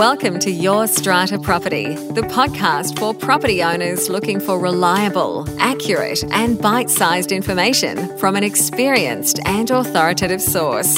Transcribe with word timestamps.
Welcome 0.00 0.38
to 0.38 0.50
Your 0.50 0.86
Strata 0.86 1.38
Property, 1.38 1.94
the 1.94 2.22
podcast 2.22 2.98
for 2.98 3.12
property 3.12 3.62
owners 3.62 4.08
looking 4.08 4.40
for 4.40 4.58
reliable, 4.58 5.46
accurate, 5.60 6.24
and 6.32 6.58
bite 6.58 6.88
sized 6.88 7.32
information 7.32 8.16
from 8.16 8.34
an 8.34 8.42
experienced 8.42 9.40
and 9.44 9.70
authoritative 9.70 10.40
source. 10.40 10.96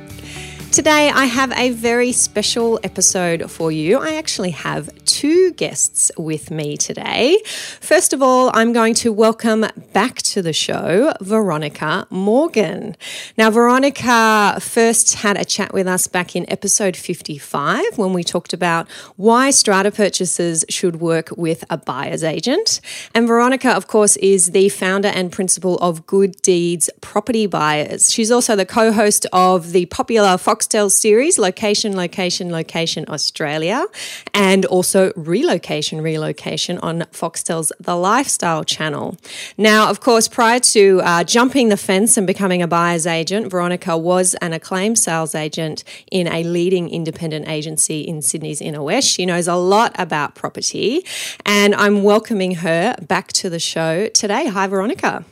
Today, 0.75 1.08
I 1.08 1.26
have 1.26 1.53
a 1.53 1.71
very 1.71 2.11
special 2.11 2.80
episode 2.82 3.48
for 3.48 3.71
you. 3.71 3.98
I 3.98 4.17
actually 4.17 4.50
have 4.50 4.90
two 5.04 5.53
guests 5.53 6.11
with 6.18 6.50
me 6.50 6.76
today. 6.76 7.40
First 7.81 8.12
of 8.12 8.21
all, 8.21 8.50
I'm 8.54 8.72
going 8.72 8.95
to 8.95 9.12
welcome 9.12 9.67
back 9.93 10.17
to 10.17 10.43
the 10.43 10.53
show 10.53 11.14
Veronica 11.21 12.08
Morgan. 12.11 12.96
Now, 13.39 13.53
Veronica 13.53 14.58
first 14.61 15.14
had 15.14 15.36
a 15.36 15.45
chat 15.45 15.72
with 15.72 15.86
us 15.86 16.08
back 16.08 16.34
in 16.34 16.45
episode 16.50 16.96
55 16.96 17.96
when 17.96 18.12
we 18.12 18.25
talked 18.25 18.53
about 18.53 18.90
why 19.14 19.53
strata 19.53 19.93
purchasers 19.93 20.64
should 20.68 20.96
work 20.96 21.31
with 21.36 21.62
a 21.70 21.79
buyer's 21.79 22.25
agent. 22.25 22.81
And 23.14 23.29
Veronica, 23.29 23.70
of 23.70 23.86
course, 23.86 24.17
is 24.17 24.50
the 24.50 24.70
founder 24.70 25.11
and 25.11 25.31
principal 25.31 25.79
of 25.79 26.04
Good 26.09 26.43
Deeds 26.43 26.90
Property 27.00 27.46
Buyers. 27.46 28.11
She's 28.11 28.32
also 28.32 28.56
the 28.56 28.67
co 28.67 28.90
host 28.90 29.25
of 29.32 29.70
the 29.70 29.86
popular 29.86 30.36
Foxtel 30.64 30.91
series, 30.91 31.39
Location, 31.39 31.95
Location, 31.95 32.50
Location 32.50 33.05
Australia, 33.09 33.84
and 34.33 34.65
also 34.65 35.12
relocation, 35.15 36.01
relocation 36.01 36.79
on 36.79 37.01
Foxtel's 37.12 37.71
The 37.81 37.95
Lifestyle 37.95 38.65
channel. 38.65 39.19
Now, 39.59 39.91
of 39.91 40.01
course, 40.01 40.27
prior 40.27 40.61
to 40.61 41.03
uh, 41.05 41.25
jumping 41.25 41.69
the 41.69 41.77
fence 41.77 42.17
and 42.17 42.27
becoming 42.27 42.62
a 42.62 42.67
buyer's 42.67 43.06
agent, 43.06 43.51
Veronica 43.51 43.98
was 43.98 44.34
an 44.37 44.55
acclaimed 44.55 44.98
sales 44.98 45.34
agent 45.34 45.84
in 46.11 46.29
a 46.29 46.43
leading 46.45 46.89
independent 46.89 47.47
agency 47.47 48.01
in 48.01 48.23
Sydney's 48.23 48.62
inner 48.62 48.83
west. 48.83 49.09
She 49.09 49.27
knows 49.27 49.47
a 49.47 49.56
lot 49.56 49.95
about 49.99 50.34
property, 50.34 51.05
and 51.45 51.75
I'm 51.75 52.03
welcoming 52.03 52.56
her 52.56 52.97
back 53.06 53.28
to 53.34 53.51
the 53.51 53.61
show 53.61 54.09
today. 54.09 54.47
Hi, 54.47 54.67
Veronica. 54.67 55.27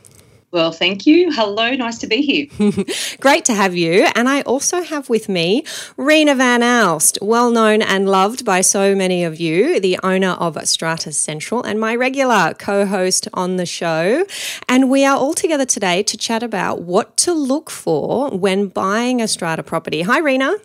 Well, 0.53 0.71
thank 0.71 1.07
you. 1.07 1.31
Hello, 1.31 1.71
nice 1.71 1.97
to 1.97 2.07
be 2.07 2.21
here. 2.21 2.85
Great 3.19 3.43
to 3.45 3.55
have 3.55 3.75
you. 3.75 4.07
And 4.13 4.29
I 4.29 4.41
also 4.41 4.83
have 4.83 5.09
with 5.09 5.27
me 5.27 5.63
Reena 5.97 6.37
Van 6.37 6.61
Aalst, 6.61 7.17
well 7.23 7.49
known 7.49 7.81
and 7.81 8.07
loved 8.07 8.45
by 8.45 8.61
so 8.61 8.93
many 8.93 9.23
of 9.23 9.39
you, 9.39 9.79
the 9.79 9.99
owner 10.03 10.33
of 10.33 10.55
Strata 10.67 11.11
Central 11.11 11.63
and 11.63 11.79
my 11.79 11.95
regular 11.95 12.53
co 12.53 12.85
host 12.85 13.27
on 13.33 13.55
the 13.55 13.65
show. 13.65 14.27
And 14.69 14.91
we 14.91 15.03
are 15.03 15.17
all 15.17 15.33
together 15.33 15.65
today 15.65 16.03
to 16.03 16.15
chat 16.17 16.43
about 16.43 16.81
what 16.81 17.17
to 17.17 17.33
look 17.33 17.71
for 17.71 18.29
when 18.29 18.67
buying 18.67 19.23
a 19.23 19.27
strata 19.27 19.63
property. 19.63 20.03
Hi, 20.03 20.21
Reena. 20.21 20.55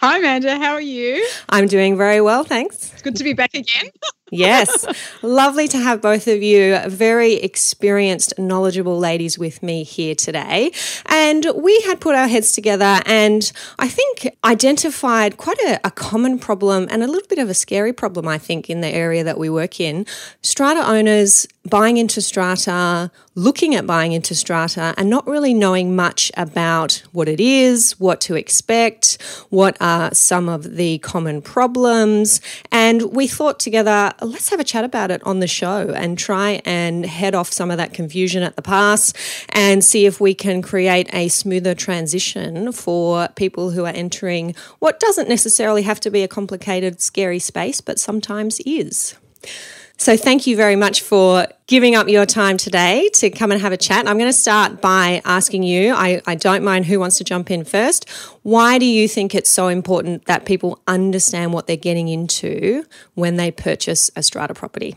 Hi, 0.00 0.18
Amanda. 0.18 0.56
How 0.56 0.74
are 0.74 0.80
you? 0.80 1.28
I'm 1.48 1.66
doing 1.66 1.96
very 1.96 2.20
well, 2.20 2.44
thanks. 2.44 2.92
It's 2.92 3.02
good 3.02 3.16
to 3.16 3.24
be 3.24 3.32
back 3.32 3.54
again. 3.54 3.90
yes. 4.32 4.84
Lovely 5.22 5.68
to 5.68 5.78
have 5.78 6.00
both 6.00 6.26
of 6.26 6.42
you, 6.42 6.78
very 6.88 7.34
experienced, 7.34 8.36
knowledgeable 8.38 8.98
ladies 8.98 9.38
with 9.38 9.62
me 9.62 9.84
here 9.84 10.14
today. 10.14 10.72
And 11.06 11.46
we 11.54 11.80
had 11.82 12.00
put 12.00 12.14
our 12.14 12.26
heads 12.26 12.52
together 12.52 13.00
and 13.06 13.52
I 13.78 13.88
think 13.88 14.36
identified 14.44 15.36
quite 15.36 15.58
a, 15.60 15.80
a, 15.84 15.90
common 15.90 16.38
problem 16.38 16.88
and 16.90 17.02
a 17.02 17.06
little 17.06 17.28
bit 17.28 17.38
of 17.38 17.48
a 17.48 17.54
scary 17.54 17.92
problem, 17.92 18.26
I 18.26 18.38
think, 18.38 18.68
in 18.68 18.80
the 18.80 18.88
area 18.88 19.22
that 19.22 19.38
we 19.38 19.48
work 19.48 19.78
in. 19.78 20.06
Strata 20.40 20.84
owners 20.88 21.46
buying 21.64 21.96
into 21.96 22.20
strata, 22.20 23.10
looking 23.34 23.74
at 23.74 23.86
buying 23.86 24.12
into 24.12 24.34
strata, 24.34 24.94
and 24.96 25.08
not 25.08 25.26
really 25.26 25.54
knowing 25.54 25.94
much 25.94 26.32
about 26.36 27.02
what 27.12 27.28
it 27.28 27.40
is, 27.40 27.98
what 28.00 28.20
to 28.20 28.34
expect, 28.34 29.18
what 29.50 29.76
are 29.80 30.12
some 30.12 30.48
of 30.48 30.74
the 30.76 30.98
common 30.98 31.40
problems. 31.40 32.40
And 32.72 33.14
we 33.14 33.28
thought 33.28 33.60
together, 33.60 34.12
let's 34.20 34.48
have 34.48 34.60
a 34.60 34.64
chat 34.64 34.84
about 34.84 35.10
it 35.10 35.22
on 35.24 35.38
the 35.38 35.46
show 35.46 35.90
and 35.90 36.18
try 36.18 36.60
and 36.64 37.06
head 37.06 37.34
off 37.34 37.52
some 37.52 37.70
of 37.70 37.76
that 37.76 37.94
confusion 37.94 38.42
at 38.42 38.56
the 38.56 38.62
pass 38.62 39.12
and 39.50 39.84
see 39.84 40.04
if 40.04 40.20
we 40.20 40.34
can 40.34 40.62
create 40.62 41.08
a 41.14 41.28
smoother 41.28 41.74
transition 41.74 42.72
for 42.72 43.28
people 43.36 43.70
who 43.70 43.84
are 43.84 43.94
entering 43.94 44.54
what 44.80 44.98
doesn't 44.98 45.28
necessarily 45.28 45.82
have 45.82 46.00
to 46.00 46.10
be 46.10 46.22
a 46.22 46.28
complicated, 46.28 47.00
scary 47.00 47.38
space, 47.38 47.80
but 47.80 48.00
sometimes 48.00 48.58
is. 48.66 49.14
So, 49.96 50.16
thank 50.16 50.46
you 50.46 50.56
very 50.56 50.76
much 50.76 51.00
for 51.00 51.46
giving 51.66 51.94
up 51.94 52.08
your 52.08 52.26
time 52.26 52.56
today 52.56 53.08
to 53.14 53.30
come 53.30 53.52
and 53.52 53.60
have 53.60 53.72
a 53.72 53.76
chat. 53.76 54.06
I'm 54.08 54.18
going 54.18 54.28
to 54.28 54.36
start 54.36 54.80
by 54.80 55.22
asking 55.24 55.62
you 55.62 55.94
I, 55.94 56.20
I, 56.26 56.34
don't 56.34 56.64
mind 56.64 56.86
who 56.86 56.98
wants 56.98 57.18
to 57.18 57.24
jump 57.24 57.50
in 57.50 57.64
first. 57.64 58.08
Why 58.42 58.78
do 58.78 58.84
you 58.84 59.06
think 59.08 59.34
it's 59.34 59.48
so 59.48 59.68
important 59.68 60.26
that 60.26 60.44
people 60.44 60.82
understand 60.86 61.52
what 61.52 61.66
they're 61.66 61.76
getting 61.76 62.08
into 62.08 62.84
when 63.14 63.36
they 63.36 63.50
purchase 63.50 64.10
a 64.16 64.22
strata 64.22 64.54
property? 64.54 64.96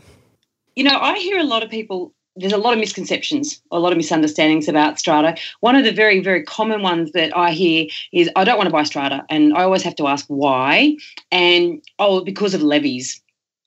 You 0.74 0.84
know, 0.84 0.98
I 1.00 1.18
hear 1.18 1.38
a 1.38 1.44
lot 1.44 1.62
of 1.62 1.70
people 1.70 2.12
there's 2.36 2.52
a 2.52 2.58
lot 2.58 2.74
of 2.74 2.78
misconceptions, 2.78 3.62
a 3.70 3.78
lot 3.78 3.92
of 3.92 3.96
misunderstandings 3.96 4.68
about 4.68 4.98
strata. 4.98 5.36
One 5.60 5.74
of 5.74 5.84
the 5.84 5.92
very, 5.92 6.20
very 6.20 6.42
common 6.42 6.82
ones 6.82 7.12
that 7.12 7.34
I 7.36 7.52
hear 7.52 7.86
is 8.12 8.30
I 8.36 8.44
don't 8.44 8.58
want 8.58 8.66
to 8.66 8.72
buy 8.72 8.82
strata. 8.82 9.24
And 9.30 9.54
I 9.54 9.62
always 9.62 9.82
have 9.82 9.96
to 9.96 10.06
ask 10.06 10.26
why. 10.28 10.96
And 11.32 11.82
oh, 11.98 12.22
because 12.22 12.52
of 12.52 12.62
levies. 12.62 13.20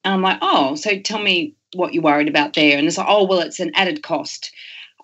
And 0.03 0.13
I'm 0.13 0.21
like, 0.21 0.39
oh, 0.41 0.75
so 0.75 0.99
tell 0.99 1.21
me 1.21 1.55
what 1.73 1.93
you're 1.93 2.03
worried 2.03 2.29
about 2.29 2.53
there. 2.53 2.77
And 2.77 2.87
it's 2.87 2.97
like, 2.97 3.07
oh, 3.09 3.25
well, 3.25 3.39
it's 3.39 3.59
an 3.59 3.71
added 3.75 4.03
cost. 4.03 4.51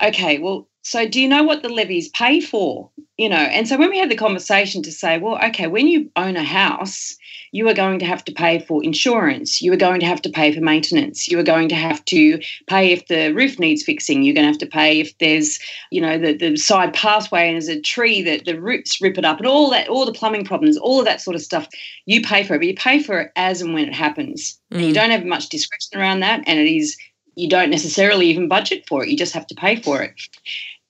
Okay, 0.01 0.39
well, 0.39 0.67
so 0.81 1.07
do 1.07 1.22
you 1.22 1.28
know 1.28 1.44
what 1.44 1.61
the 1.63 1.69
levies 1.69 2.09
pay 2.09 2.41
for? 2.41 2.89
You 3.17 3.29
know, 3.29 3.38
and 3.38 3.67
so 3.67 3.78
when 3.78 3.89
we 3.89 3.97
had 3.97 4.11
the 4.11 4.16
conversation 4.16 4.84
to 4.84 4.91
say, 4.91 5.17
well, 5.17 5.44
okay, 5.45 5.67
when 5.67 5.88
you 5.88 6.11
own 6.16 6.35
a 6.35 6.44
house, 6.44 7.16
you 7.55 7.69
are 7.69 7.73
going 7.73 7.99
to 7.99 8.05
have 8.05 8.25
to 8.25 8.33
pay 8.33 8.59
for 8.59 8.83
insurance. 8.83 9.61
You 9.61 9.71
are 9.71 9.77
going 9.77 10.01
to 10.01 10.05
have 10.05 10.21
to 10.23 10.29
pay 10.29 10.53
for 10.53 10.59
maintenance. 10.59 11.25
You 11.29 11.39
are 11.39 11.43
going 11.43 11.69
to 11.69 11.75
have 11.75 12.03
to 12.03 12.38
pay 12.67 12.91
if 12.91 13.07
the 13.07 13.31
roof 13.31 13.57
needs 13.59 13.81
fixing. 13.81 14.23
You're 14.23 14.35
going 14.35 14.43
to 14.43 14.51
have 14.51 14.57
to 14.57 14.66
pay 14.66 14.99
if 14.99 15.17
there's, 15.19 15.57
you 15.89 16.01
know, 16.01 16.17
the, 16.17 16.33
the 16.33 16.57
side 16.57 16.93
pathway 16.93 17.47
and 17.47 17.53
there's 17.53 17.69
a 17.69 17.79
tree 17.79 18.21
that 18.23 18.43
the 18.43 18.59
roots 18.59 18.99
rip 18.99 19.17
it 19.17 19.23
up 19.23 19.38
and 19.38 19.47
all 19.47 19.69
that, 19.69 19.88
all 19.88 20.05
the 20.05 20.11
plumbing 20.11 20.43
problems, 20.43 20.75
all 20.75 20.99
of 20.99 21.05
that 21.05 21.21
sort 21.21 21.33
of 21.33 21.41
stuff. 21.41 21.66
You 22.05 22.21
pay 22.21 22.43
for 22.43 22.55
it, 22.55 22.59
but 22.59 22.67
you 22.67 22.75
pay 22.75 23.01
for 23.01 23.21
it 23.21 23.31
as 23.38 23.61
and 23.61 23.73
when 23.73 23.87
it 23.87 23.93
happens. 23.93 24.59
Mm. 24.73 24.75
And 24.75 24.85
you 24.87 24.91
mm. 24.91 24.95
don't 24.95 25.11
have 25.11 25.23
much 25.23 25.47
discretion 25.47 25.97
around 25.97 26.19
that. 26.19 26.43
And 26.47 26.59
it 26.59 26.67
is, 26.67 26.97
you 27.35 27.47
don't 27.47 27.69
necessarily 27.69 28.27
even 28.27 28.49
budget 28.49 28.83
for 28.85 29.01
it. 29.01 29.09
You 29.09 29.16
just 29.16 29.33
have 29.33 29.47
to 29.47 29.55
pay 29.55 29.77
for 29.77 30.01
it. 30.01 30.13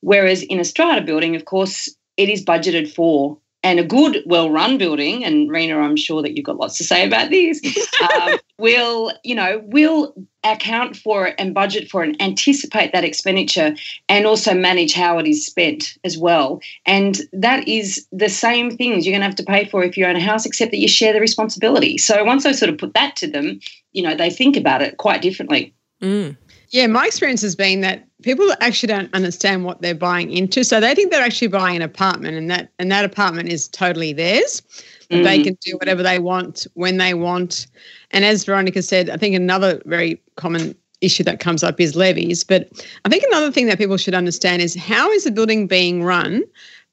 Whereas 0.02 0.42
in 0.42 0.60
a 0.60 0.66
strata 0.66 1.04
building, 1.04 1.36
of 1.36 1.46
course, 1.46 1.96
it 2.18 2.28
is 2.28 2.44
budgeted 2.44 2.92
for 2.92 3.38
and 3.66 3.80
a 3.80 3.84
good, 3.84 4.22
well-run 4.28 4.78
building, 4.78 5.26
and 5.26 5.50
Reena, 5.50 5.84
I'm 5.84 5.96
sure 5.96 6.22
that 6.22 6.38
you've 6.38 6.46
got 6.46 6.58
lots 6.58 6.78
to 6.78 6.84
say 6.84 7.04
about 7.04 7.32
this, 7.32 7.60
um, 8.00 8.38
will, 8.60 9.12
you 9.24 9.34
know, 9.34 9.60
will 9.66 10.14
account 10.44 10.96
for 10.96 11.26
it 11.26 11.36
and 11.40 11.56
budget 11.56 11.90
for 11.90 12.04
it 12.04 12.10
and 12.10 12.22
anticipate 12.22 12.94
that 12.94 13.04
expenditure 13.04 13.76
and 14.08 14.28
also 14.28 14.54
manage 14.54 14.94
how 14.94 15.18
it 15.18 15.26
is 15.26 15.44
spent 15.44 15.98
as 16.04 16.16
well. 16.16 16.62
And 16.86 17.22
that 17.34 17.68
is 17.68 18.06
the 18.12 18.30
same 18.30 18.70
things 18.78 19.04
you're 19.04 19.14
going 19.14 19.22
to 19.22 19.26
have 19.26 19.36
to 19.38 19.44
pay 19.44 19.66
for 19.66 19.84
if 19.84 19.98
you 19.98 20.06
own 20.06 20.16
a 20.16 20.22
house, 20.22 20.46
except 20.46 20.70
that 20.70 20.78
you 20.78 20.88
share 20.88 21.12
the 21.12 21.20
responsibility. 21.20 21.98
So 21.98 22.24
once 22.24 22.46
I 22.46 22.52
sort 22.52 22.70
of 22.70 22.78
put 22.78 22.94
that 22.94 23.16
to 23.16 23.28
them, 23.28 23.60
you 23.94 24.04
know, 24.04 24.16
they 24.16 24.30
think 24.30 24.56
about 24.56 24.84
it 24.84 24.98
quite 24.98 25.24
differently. 25.24 25.74
Mm. 26.04 26.38
Yeah, 26.70 26.88
my 26.88 27.06
experience 27.06 27.42
has 27.42 27.56
been 27.56 27.82
that 27.82 28.08
people 28.22 28.48
actually 28.60 28.88
don't 28.88 29.14
understand 29.14 29.64
what 29.66 29.82
they're 29.82 29.96
buying 29.96 30.32
into. 30.32 30.64
So 30.64 30.80
they 30.80 30.96
think 30.96 31.12
they're 31.12 31.24
actually 31.24 31.48
buying 31.48 31.76
an 31.78 31.82
apartment 31.82 32.36
and 32.36 32.50
that 32.50 32.70
and 32.80 32.92
that 32.92 33.06
apartment 33.06 33.50
is 33.50 33.68
totally 33.68 34.14
theirs. 34.14 34.62
Mm. 35.10 35.24
They 35.24 35.44
can 35.44 35.58
do 35.62 35.78
whatever 35.78 36.02
they 36.02 36.20
want 36.20 36.66
when 36.74 36.98
they 36.98 37.14
want. 37.14 37.68
And 38.12 38.26
as 38.26 38.44
Veronica 38.44 38.82
said, 38.82 39.10
I 39.10 39.18
think 39.18 39.36
another 39.36 39.82
very 39.86 40.22
common 40.36 40.76
issue 41.02 41.24
that 41.24 41.40
comes 41.40 41.64
up 41.64 41.80
is 41.80 41.96
levies. 41.96 42.44
But 42.44 42.70
I 43.04 43.10
think 43.10 43.24
another 43.24 43.52
thing 43.52 43.68
that 43.68 43.78
people 43.78 43.98
should 43.98 44.16
understand 44.16 44.62
is 44.62 44.76
how 44.76 45.12
is 45.12 45.24
the 45.24 45.32
building 45.32 45.68
being 45.68 46.04
run 46.04 46.44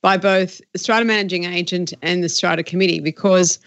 by 0.02 0.16
both 0.16 0.60
the 0.72 0.78
strata 0.78 1.04
managing 1.04 1.44
agent 1.44 1.94
and 2.02 2.22
the 2.22 2.28
strata 2.28 2.62
committee? 2.62 3.00
Because 3.00 3.58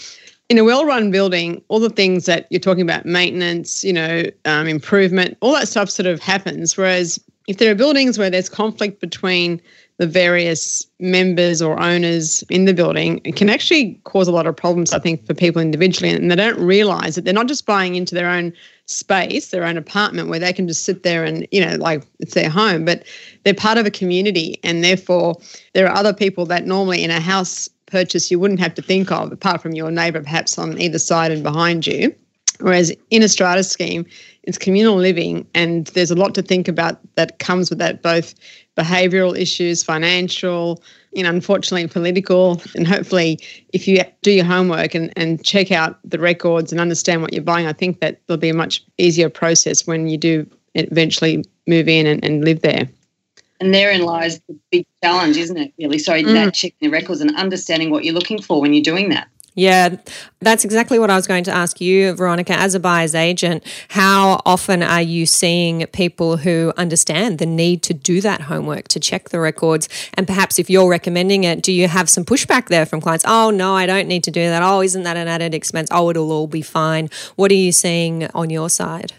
in 0.50 0.58
a 0.58 0.64
well-run 0.64 1.12
building, 1.12 1.62
all 1.70 1.80
the 1.80 1.90
things 1.90 2.26
that 2.26 2.48
you're 2.50 2.60
talking 2.60 2.84
about, 2.84 3.06
maintenance, 3.06 3.84
you 3.84 3.94
know, 3.94 4.24
um, 4.46 4.68
improvement, 4.68 5.38
all 5.42 5.54
that 5.54 5.68
stuff 5.68 5.90
sort 5.90 6.06
of 6.06 6.20
happens. 6.20 6.78
Whereas 6.78 7.20
if 7.48 7.58
there 7.58 7.72
are 7.72 7.76
buildings 7.76 8.18
where 8.18 8.30
there's 8.30 8.50
conflict 8.50 9.02
between 9.02 9.62
the 9.98 10.08
various 10.08 10.86
members 11.00 11.62
or 11.62 11.80
owners 11.80 12.44
in 12.50 12.66
the 12.66 12.74
building, 12.74 13.22
it 13.24 13.36
can 13.36 13.50
actually 13.50 14.00
cause 14.04 14.28
a 14.28 14.32
lot 14.32 14.46
of 14.46 14.56
problems, 14.56 14.94
I 14.94 15.00
think, 15.00 15.26
for 15.26 15.34
people 15.34 15.62
individually. 15.62 16.12
And 16.12 16.30
they 16.30 16.36
don't 16.36 16.60
realize 16.60 17.16
that 17.16 17.24
they're 17.24 17.34
not 17.34 17.48
just 17.48 17.66
buying 17.66 17.96
into 17.96 18.14
their 18.14 18.30
own 18.30 18.52
space, 18.88 19.52
their 19.52 19.64
own 19.64 19.78
apartment 19.78 20.28
where 20.28 20.40
they 20.40 20.52
can 20.52 20.68
just 20.68 20.84
sit 20.84 21.04
there 21.04 21.24
and, 21.24 21.48
you 21.52 21.66
know, 21.66 21.76
like 21.78 22.04
it's 22.20 22.34
their 22.34 22.50
home, 22.50 22.84
but 22.84 23.06
they're 23.44 23.54
part 23.54 23.78
of 23.78 23.86
a 23.86 23.92
community. 23.92 24.60
And 24.64 24.84
therefore, 24.84 25.36
there 25.74 25.88
are 25.88 25.96
other 25.96 26.14
people 26.14 26.46
that 26.48 26.66
normally 26.66 27.04
in 27.04 27.10
a 27.10 27.22
house 27.22 27.70
purchase 27.88 28.32
you 28.32 28.40
wouldn't 28.40 28.60
have 28.60 28.74
to 28.76 28.82
think 28.82 29.12
of, 29.12 29.32
apart 29.32 29.62
from 29.62 29.74
your 29.74 29.92
neighbour 29.92 30.22
perhaps 30.22 30.58
on 30.58 30.80
either 30.80 31.00
side 31.00 31.32
and 31.32 31.44
behind 31.44 31.86
you. 31.86 32.14
Whereas 32.60 32.94
in 33.10 33.22
a 33.22 33.28
strata 33.28 33.64
scheme, 33.64 34.06
it's 34.44 34.58
communal 34.58 34.96
living, 34.96 35.46
and 35.54 35.88
there's 35.88 36.12
a 36.12 36.16
lot 36.16 36.34
to 36.36 36.42
think 36.42 36.68
about 36.68 37.00
that 37.16 37.40
comes 37.40 37.70
with 37.70 37.80
that, 37.80 38.02
both 38.02 38.34
behavioural 38.78 39.38
issues, 39.38 39.84
financial, 39.84 40.82
you 41.12 41.24
know, 41.24 41.30
unfortunately 41.30 41.88
political. 41.88 42.62
And 42.76 42.88
hopefully, 42.88 43.40
if 43.74 43.88
you 43.88 44.04
do 44.22 44.32
your 44.32 44.46
homework 44.46 44.96
and, 44.96 45.12
and 45.18 45.44
check 45.44 45.72
out 45.72 45.98
the 46.04 46.20
records 46.20 46.72
and 46.72 46.80
understand 46.80 47.22
what 47.22 47.34
you're 47.34 47.44
buying, 47.44 47.68
I 47.68 47.74
think 47.74 48.00
that 48.00 48.22
there'll 48.28 48.40
be 48.40 48.50
a 48.50 48.54
much 48.54 48.84
easier 48.98 49.30
process 49.30 49.88
when 49.88 50.08
you 50.08 50.18
do 50.18 50.50
eventually 50.76 51.44
move 51.68 51.88
in 51.88 52.06
and, 52.06 52.24
and 52.24 52.46
live 52.46 52.62
there. 52.62 52.88
And 53.60 53.74
therein 53.74 54.02
lies 54.02 54.42
the 54.48 54.58
big 54.72 54.86
challenge, 55.04 55.38
isn't 55.38 55.58
it, 55.58 55.74
really? 55.80 55.98
So 55.98 56.14
mm. 56.14 56.26
that 56.34 56.54
checking 56.54 56.78
the 56.82 56.90
records 56.90 57.22
and 57.22 57.36
understanding 57.36 57.90
what 57.90 58.04
you're 58.04 58.14
looking 58.14 58.42
for 58.42 58.60
when 58.62 58.74
you're 58.74 58.84
doing 58.84 59.10
that. 59.10 59.28
Yeah, 59.58 59.96
that's 60.42 60.66
exactly 60.66 61.00
what 61.00 61.10
I 61.10 61.16
was 61.16 61.28
going 61.28 61.46
to 61.46 61.52
ask 61.52 61.80
you, 61.80 62.14
Veronica. 62.14 62.52
As 62.54 62.76
a 62.76 62.80
buyer's 62.80 63.16
agent, 63.16 63.64
how 63.88 64.42
often 64.46 64.84
are 64.84 65.02
you 65.02 65.26
seeing 65.26 65.88
people 65.88 66.36
who 66.36 66.74
understand 66.76 67.40
the 67.40 67.46
need 67.46 67.82
to 67.84 67.94
do 67.94 68.20
that 68.20 68.42
homework, 68.42 68.90
to 68.90 69.00
check 69.00 69.30
the 69.30 69.40
records? 69.40 69.88
And 70.16 70.28
perhaps 70.28 70.60
if 70.60 70.70
you're 70.70 70.90
recommending 70.90 71.46
it, 71.46 71.64
do 71.64 71.72
you 71.72 71.88
have 71.88 72.10
some 72.10 72.26
pushback 72.26 72.68
there 72.68 72.86
from 72.86 73.00
clients? 73.00 73.24
Oh, 73.26 73.50
no, 73.50 73.74
I 73.74 73.86
don't 73.86 74.10
need 74.10 74.26
to 74.26 74.32
do 74.32 74.42
that. 74.42 74.62
Oh, 74.62 74.82
isn't 74.82 75.04
that 75.04 75.16
an 75.16 75.30
added 75.30 75.54
expense? 75.54 75.88
Oh, 75.90 76.10
it'll 76.10 76.34
all 76.34 76.48
be 76.48 76.62
fine. 76.62 77.10
What 77.38 77.50
are 77.50 77.56
you 77.56 77.72
seeing 77.72 78.28
on 78.36 78.50
your 78.50 78.70
side? 78.70 79.14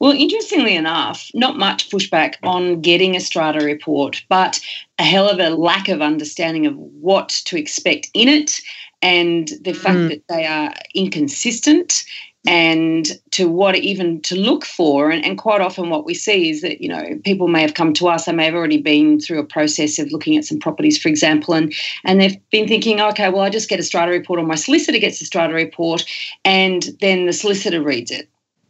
Well, 0.00 0.12
interestingly 0.12 0.76
enough, 0.76 1.30
not 1.34 1.58
much 1.58 1.90
pushback 1.90 2.34
on 2.42 2.80
getting 2.80 3.16
a 3.16 3.20
strata 3.20 3.64
report, 3.64 4.22
but 4.28 4.60
a 4.98 5.04
hell 5.04 5.28
of 5.28 5.38
a 5.38 5.50
lack 5.50 5.88
of 5.88 6.02
understanding 6.02 6.66
of 6.66 6.76
what 6.76 7.28
to 7.46 7.56
expect 7.56 8.10
in 8.14 8.28
it 8.28 8.60
and 9.02 9.50
the 9.62 9.72
fact 9.72 9.98
mm. 9.98 10.08
that 10.08 10.22
they 10.28 10.44
are 10.44 10.74
inconsistent 10.94 12.04
and 12.46 13.20
to 13.32 13.48
what 13.48 13.76
even 13.76 14.20
to 14.22 14.36
look 14.36 14.64
for 14.64 15.10
and, 15.10 15.24
and, 15.24 15.38
quite 15.38 15.60
often 15.60 15.90
what 15.90 16.04
we 16.04 16.14
see 16.14 16.50
is 16.50 16.62
that 16.62 16.80
you 16.80 16.88
know 16.88 17.18
people 17.24 17.48
may 17.48 17.60
have 17.60 17.74
come 17.74 17.92
to 17.92 18.08
us 18.08 18.24
they 18.24 18.32
may 18.32 18.44
have 18.44 18.54
already 18.54 18.80
been 18.80 19.20
through 19.20 19.38
a 19.38 19.44
process 19.44 19.98
of 19.98 20.10
looking 20.12 20.36
at 20.36 20.44
some 20.44 20.58
properties 20.58 20.96
for 20.96 21.08
example 21.08 21.52
and 21.54 21.74
and 22.04 22.20
they've 22.20 22.38
been 22.50 22.68
thinking 22.68 23.00
okay 23.00 23.28
well 23.28 23.42
i 23.42 23.50
just 23.50 23.68
get 23.68 23.80
a 23.80 23.82
strata 23.82 24.10
report 24.10 24.38
or 24.38 24.46
my 24.46 24.54
solicitor 24.54 24.98
gets 24.98 25.20
a 25.20 25.24
strata 25.24 25.52
report 25.52 26.04
and 26.44 26.90
then 27.00 27.26
the 27.26 27.32
solicitor 27.32 27.82
reads 27.82 28.10
it 28.10 28.28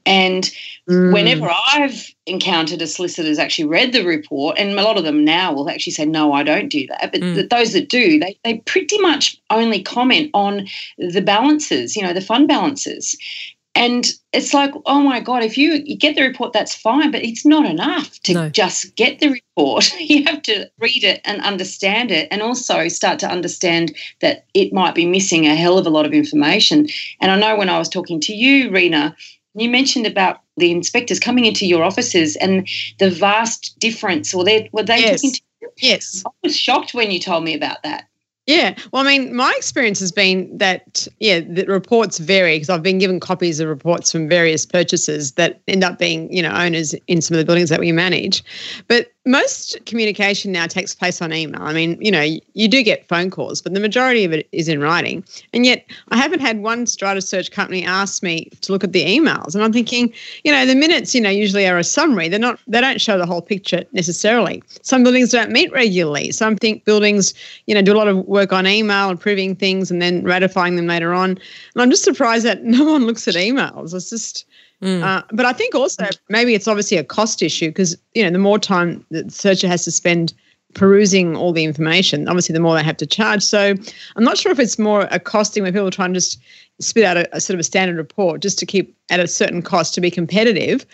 and 0.08 0.50
mm. 0.88 1.12
whenever 1.12 1.50
I've 1.74 2.14
encountered 2.24 2.80
a 2.80 2.86
solicitor 2.86 3.28
who's 3.28 3.38
actually 3.38 3.66
read 3.66 3.92
the 3.92 4.06
report, 4.06 4.58
and 4.58 4.70
a 4.70 4.82
lot 4.82 4.96
of 4.96 5.04
them 5.04 5.22
now 5.22 5.52
will 5.52 5.68
actually 5.68 5.92
say, 5.92 6.06
no, 6.06 6.32
I 6.32 6.42
don't 6.42 6.70
do 6.70 6.86
that. 6.86 7.12
But 7.12 7.20
mm. 7.20 7.50
those 7.50 7.74
that 7.74 7.90
do, 7.90 8.18
they, 8.18 8.38
they 8.42 8.58
pretty 8.60 8.98
much 9.00 9.38
only 9.50 9.82
comment 9.82 10.30
on 10.32 10.66
the 10.96 11.20
balances, 11.20 11.94
you 11.94 12.02
know, 12.02 12.14
the 12.14 12.22
fund 12.22 12.48
balances. 12.48 13.18
And 13.74 14.06
it's 14.32 14.54
like, 14.54 14.72
oh 14.86 15.02
my 15.02 15.20
God, 15.20 15.44
if 15.44 15.58
you, 15.58 15.82
you 15.84 15.96
get 15.96 16.16
the 16.16 16.22
report, 16.22 16.52
that's 16.54 16.74
fine, 16.74 17.10
but 17.10 17.22
it's 17.22 17.44
not 17.44 17.66
enough 17.66 18.18
to 18.22 18.34
no. 18.34 18.48
just 18.48 18.96
get 18.96 19.20
the 19.20 19.28
report. 19.28 19.92
you 20.00 20.24
have 20.24 20.42
to 20.44 20.70
read 20.78 21.04
it 21.04 21.20
and 21.24 21.42
understand 21.42 22.10
it, 22.10 22.28
and 22.30 22.40
also 22.40 22.88
start 22.88 23.18
to 23.18 23.28
understand 23.28 23.94
that 24.20 24.46
it 24.54 24.72
might 24.72 24.94
be 24.94 25.04
missing 25.04 25.46
a 25.46 25.54
hell 25.54 25.78
of 25.78 25.86
a 25.86 25.90
lot 25.90 26.06
of 26.06 26.12
information. 26.14 26.88
And 27.20 27.30
I 27.30 27.38
know 27.38 27.56
when 27.56 27.68
I 27.68 27.78
was 27.78 27.90
talking 27.90 28.20
to 28.22 28.34
you, 28.34 28.70
Reena, 28.70 29.14
you 29.60 29.68
mentioned 29.68 30.06
about 30.06 30.40
the 30.56 30.70
inspectors 30.70 31.20
coming 31.20 31.44
into 31.44 31.66
your 31.66 31.82
offices 31.84 32.36
and 32.36 32.68
the 32.98 33.10
vast 33.10 33.78
difference, 33.78 34.34
or 34.34 34.44
they 34.44 34.68
were 34.72 34.82
they 34.82 35.00
yes. 35.00 35.20
talking 35.20 35.32
to 35.32 35.40
you? 35.60 35.70
Yes. 35.78 36.22
I 36.26 36.30
was 36.42 36.56
shocked 36.56 36.94
when 36.94 37.10
you 37.10 37.20
told 37.20 37.44
me 37.44 37.54
about 37.54 37.82
that. 37.82 38.08
Yeah. 38.48 38.78
Well, 38.92 39.06
I 39.06 39.18
mean, 39.18 39.36
my 39.36 39.52
experience 39.58 40.00
has 40.00 40.10
been 40.10 40.56
that, 40.56 41.06
yeah, 41.20 41.40
the 41.40 41.66
reports 41.66 42.16
vary 42.16 42.56
because 42.56 42.70
I've 42.70 42.82
been 42.82 42.96
given 42.96 43.20
copies 43.20 43.60
of 43.60 43.68
reports 43.68 44.10
from 44.10 44.26
various 44.26 44.64
purchasers 44.64 45.32
that 45.32 45.60
end 45.68 45.84
up 45.84 45.98
being, 45.98 46.32
you 46.32 46.40
know, 46.40 46.50
owners 46.50 46.94
in 47.08 47.20
some 47.20 47.34
of 47.34 47.38
the 47.40 47.44
buildings 47.44 47.68
that 47.68 47.78
we 47.78 47.92
manage. 47.92 48.42
But 48.86 49.08
most 49.28 49.78
communication 49.84 50.52
now 50.52 50.66
takes 50.66 50.94
place 50.94 51.20
on 51.20 51.32
email. 51.34 51.60
I 51.62 51.74
mean, 51.74 51.98
you 52.00 52.10
know, 52.10 52.22
you 52.54 52.66
do 52.66 52.82
get 52.82 53.06
phone 53.06 53.30
calls, 53.30 53.60
but 53.60 53.74
the 53.74 53.80
majority 53.80 54.24
of 54.24 54.32
it 54.32 54.48
is 54.52 54.68
in 54.68 54.80
writing. 54.80 55.22
And 55.52 55.66
yet, 55.66 55.84
I 56.08 56.16
haven't 56.16 56.40
had 56.40 56.60
one 56.60 56.86
strata 56.86 57.20
search 57.20 57.50
company 57.50 57.84
ask 57.84 58.22
me 58.22 58.50
to 58.62 58.72
look 58.72 58.82
at 58.82 58.92
the 58.92 59.04
emails. 59.04 59.54
And 59.54 59.62
I'm 59.62 59.72
thinking, 59.72 60.12
you 60.44 60.50
know, 60.50 60.64
the 60.64 60.74
minutes, 60.74 61.14
you 61.14 61.20
know, 61.20 61.28
usually 61.28 61.68
are 61.68 61.76
a 61.76 61.84
summary. 61.84 62.28
They're 62.28 62.38
not. 62.38 62.58
They 62.66 62.80
don't 62.80 63.00
show 63.00 63.18
the 63.18 63.26
whole 63.26 63.42
picture 63.42 63.84
necessarily. 63.92 64.62
Some 64.80 65.02
buildings 65.02 65.30
don't 65.30 65.50
meet 65.50 65.70
regularly. 65.72 66.32
Some 66.32 66.56
think 66.56 66.86
buildings, 66.86 67.34
you 67.66 67.74
know, 67.74 67.82
do 67.82 67.92
a 67.92 67.98
lot 67.98 68.08
of 68.08 68.26
work 68.26 68.52
on 68.54 68.66
email, 68.66 69.10
approving 69.10 69.54
things, 69.54 69.90
and 69.90 70.00
then 70.00 70.24
ratifying 70.24 70.76
them 70.76 70.86
later 70.86 71.12
on. 71.12 71.32
And 71.32 71.82
I'm 71.82 71.90
just 71.90 72.04
surprised 72.04 72.46
that 72.46 72.64
no 72.78 72.84
one 72.84 73.04
looks 73.04 73.28
at 73.28 73.34
emails. 73.34 73.94
It's 73.94 74.08
just 74.08 74.46
Mm. 74.82 75.02
Uh, 75.02 75.22
but 75.32 75.44
I 75.44 75.52
think 75.52 75.74
also 75.74 76.06
maybe 76.28 76.54
it's 76.54 76.68
obviously 76.68 76.96
a 76.98 77.04
cost 77.04 77.42
issue 77.42 77.68
because 77.68 77.96
you 78.14 78.22
know 78.22 78.30
the 78.30 78.38
more 78.38 78.58
time 78.58 79.04
the 79.10 79.28
searcher 79.30 79.66
has 79.66 79.84
to 79.84 79.90
spend 79.90 80.32
perusing 80.74 81.36
all 81.36 81.52
the 81.52 81.64
information, 81.64 82.28
obviously 82.28 82.52
the 82.52 82.60
more 82.60 82.76
they 82.76 82.82
have 82.82 82.96
to 82.98 83.06
charge. 83.06 83.42
So 83.42 83.74
I'm 84.16 84.24
not 84.24 84.38
sure 84.38 84.52
if 84.52 84.58
it's 84.58 84.78
more 84.78 85.08
a 85.10 85.18
costing 85.18 85.62
where 85.62 85.72
people 85.72 85.90
try 85.90 86.04
and 86.04 86.14
just 86.14 86.38
spit 86.80 87.04
out 87.04 87.16
a, 87.16 87.36
a 87.36 87.40
sort 87.40 87.54
of 87.54 87.60
a 87.60 87.64
standard 87.64 87.96
report 87.96 88.40
just 88.40 88.58
to 88.58 88.66
keep 88.66 88.96
at 89.10 89.18
a 89.18 89.26
certain 89.26 89.62
cost 89.62 89.94
to 89.94 90.00
be 90.00 90.10
competitive 90.10 90.86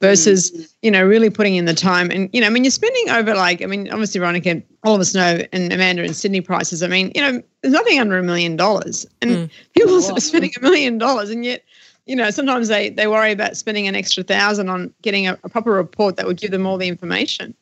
versus 0.00 0.50
mm. 0.52 0.72
you 0.82 0.90
know 0.90 1.02
really 1.02 1.30
putting 1.30 1.56
in 1.56 1.64
the 1.64 1.74
time 1.74 2.10
and 2.10 2.30
you 2.32 2.40
know 2.40 2.46
I 2.46 2.50
mean 2.50 2.62
you're 2.62 2.70
spending 2.70 3.10
over 3.10 3.34
like 3.34 3.60
I 3.60 3.66
mean 3.66 3.90
obviously 3.90 4.20
Veronica 4.20 4.62
all 4.84 4.94
of 4.94 5.00
us 5.00 5.14
know 5.14 5.40
and 5.52 5.72
Amanda 5.72 6.04
and 6.04 6.14
Sydney 6.14 6.42
prices 6.42 6.82
I 6.82 6.86
mean 6.86 7.10
you 7.14 7.20
know 7.20 7.42
there's 7.62 7.74
nothing 7.74 7.98
under 7.98 8.18
a 8.18 8.22
million 8.22 8.56
dollars 8.56 9.04
and 9.20 9.30
mm. 9.30 9.50
people 9.76 9.96
are 9.96 10.20
spending 10.20 10.52
a 10.56 10.60
million 10.60 10.98
dollars 10.98 11.30
and 11.30 11.44
yet 11.44 11.64
you 12.06 12.16
know, 12.16 12.30
sometimes 12.30 12.68
they, 12.68 12.90
they 12.90 13.06
worry 13.06 13.32
about 13.32 13.56
spending 13.56 13.86
an 13.86 13.94
extra 13.94 14.22
thousand 14.22 14.68
on 14.68 14.92
getting 15.02 15.28
a, 15.28 15.38
a 15.44 15.48
proper 15.48 15.72
report 15.72 16.16
that 16.16 16.26
would 16.26 16.36
give 16.36 16.50
them 16.50 16.66
all 16.66 16.78
the 16.78 16.88
information. 16.88 17.54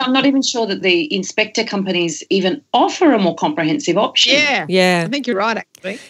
I'm 0.00 0.12
not 0.12 0.26
even 0.26 0.42
sure 0.42 0.66
that 0.66 0.82
the 0.82 1.14
inspector 1.14 1.62
companies 1.62 2.24
even 2.30 2.62
offer 2.72 3.12
a 3.12 3.18
more 3.18 3.34
comprehensive 3.34 3.96
option. 3.96 4.34
Yeah, 4.34 4.66
yeah. 4.68 5.04
I 5.06 5.10
think 5.10 5.26
you're 5.26 5.36
right, 5.36 5.64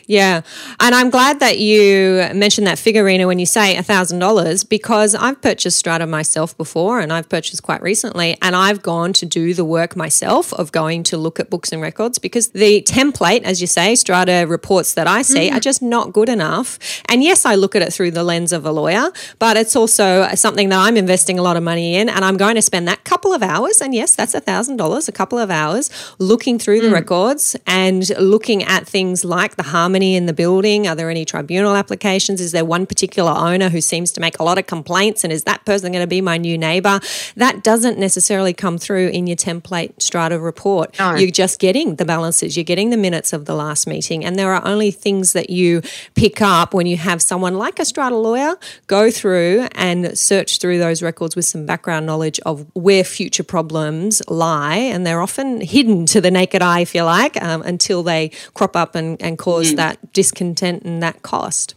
Yeah, 0.07 0.43
and 0.81 0.95
I'm 0.95 1.11
glad 1.11 1.41
that 1.41 1.59
you 1.59 2.29
mentioned 2.35 2.67
that 2.67 2.79
figure, 2.79 3.05
Reena, 3.05 3.27
when 3.27 3.39
you 3.39 3.47
say 3.47 3.81
thousand 3.83 4.19
dollars, 4.19 4.65
because 4.65 5.15
I've 5.15 5.41
purchased 5.41 5.79
Strata 5.79 6.07
myself 6.07 6.57
before, 6.57 7.01
and 7.01 7.13
I've 7.13 7.29
purchased 7.29 7.63
quite 7.63 7.83
recently, 7.83 8.37
and 8.43 8.55
I've 8.55 8.83
gone 8.83 9.13
to 9.15 9.27
do 9.27 9.55
the 9.55 9.65
work 9.65 9.97
myself 9.97 10.53
of 10.55 10.73
going 10.73 11.03
to 11.05 11.17
look 11.17 11.41
at 11.41 11.51
books 11.51 11.73
and 11.73 11.83
records 11.83 12.19
because 12.19 12.49
the 12.49 12.83
template, 12.83 13.43
as 13.43 13.61
you 13.61 13.67
say, 13.67 13.95
Strata 13.95 14.47
reports 14.49 14.95
that 14.95 15.07
I 15.07 15.23
see 15.23 15.51
mm. 15.51 15.57
are 15.57 15.61
just 15.61 15.83
not 15.83 16.13
good 16.13 16.29
enough. 16.29 16.79
And 17.09 17.23
yes, 17.23 17.45
I 17.45 17.55
look 17.55 17.75
at 17.75 17.83
it 17.83 17.93
through 17.93 18.13
the 18.13 18.25
lens 18.25 18.53
of 18.53 18.65
a 18.65 18.73
lawyer, 18.73 19.11
but 19.39 19.57
it's 19.57 19.77
also 19.77 20.29
something 20.35 20.69
that 20.71 20.79
I'm 20.79 20.97
investing 20.97 21.39
a 21.39 21.43
lot 21.43 21.57
of 21.57 21.63
money 21.63 21.97
in, 21.97 22.09
and 22.09 22.25
I'm 22.25 22.37
going 22.37 22.55
to 22.55 22.63
spend 22.63 22.89
that 22.89 23.05
couple 23.05 23.33
of 23.33 23.43
hours 23.43 23.81
and 23.81 23.95
yes, 23.95 24.15
that's 24.15 24.35
a 24.35 24.41
$1,000, 24.41 25.09
a 25.09 25.13
couple 25.13 25.39
of 25.39 25.51
hours 25.51 25.91
looking 26.19 26.59
through 26.59 26.81
the 26.81 26.89
mm. 26.89 26.93
records 26.93 27.57
and 27.67 28.09
looking 28.19 28.63
at 28.63 28.87
things 28.87 29.25
like 29.25 29.57
the 29.57 29.62
harmony 29.63 30.17
in 30.17 30.27
the 30.27 30.33
building. 30.33 30.87
Are 30.87 30.95
there 30.95 31.11
any 31.11 31.25
tribunal 31.25 31.75
applications? 31.75 32.41
Is 32.41 32.53
there 32.53 32.65
one 32.65 32.87
particular 32.87 33.33
owner 33.33 33.69
who 33.69 33.81
seems 33.81 34.13
to 34.13 34.21
make 34.21 34.39
a 34.39 34.45
lot 34.45 34.59
of 34.59 34.67
complaints? 34.67 35.25
And 35.25 35.33
is 35.33 35.45
that 35.45 35.65
person 35.65 35.93
going 35.93 36.03
to 36.03 36.09
be 36.09 36.21
my 36.21 36.37
new 36.37 36.57
neighbor? 36.57 37.01
That 37.37 37.63
doesn't 37.65 37.99
necessarily 37.99 38.53
come 38.53 38.79
through 38.79 39.09
in 39.09 39.27
your 39.27 39.37
template 39.37 40.01
strata 40.01 40.39
report. 40.39 40.99
No. 40.99 41.15
You're 41.15 41.31
just 41.31 41.59
getting 41.59 41.97
the 41.97 42.05
balances, 42.05 42.57
you're 42.57 42.65
getting 42.65 42.91
the 42.91 42.97
minutes 42.97 43.33
of 43.33 43.47
the 43.47 43.55
last 43.55 43.87
meeting. 43.87 44.25
And 44.25 44.37
there 44.37 44.53
are 44.53 44.67
only 44.67 44.91
things 44.91 45.33
that 45.33 45.51
you 45.51 45.83
pick 46.15 46.43
up 46.43 46.75
when 46.75 46.87
you 46.87 46.97
have 46.97 47.23
someone 47.23 47.55
like 47.55 47.79
a 47.79 47.85
strata 47.85 48.17
lawyer 48.17 48.57
go 48.87 49.11
through 49.11 49.69
and 49.73 50.17
search 50.19 50.59
through 50.59 50.79
those 50.79 51.03
records 51.03 51.35
with 51.35 51.45
some 51.45 51.67
background 51.67 52.07
knowledge 52.07 52.39
of 52.41 52.67
where 52.75 53.05
future 53.05 53.43
problems 53.43 53.63
problems 53.63 54.21
lie, 54.29 54.77
and 54.77 55.07
they're 55.07 55.21
often 55.21 55.61
hidden 55.61 56.05
to 56.05 56.21
the 56.21 56.31
naked 56.31 56.63
eye, 56.63 56.81
if 56.81 56.95
you 56.95 57.03
like, 57.05 57.41
um, 57.43 57.63
until 57.63 58.03
they 58.03 58.31
crop 58.55 58.75
up 58.75 58.95
and, 58.95 59.21
and 59.23 59.39
cause 59.39 59.52
mm. 59.61 59.77
that 59.77 60.13
discontent 60.13 60.83
and 60.83 61.03
that 61.03 61.23
cost. 61.23 61.75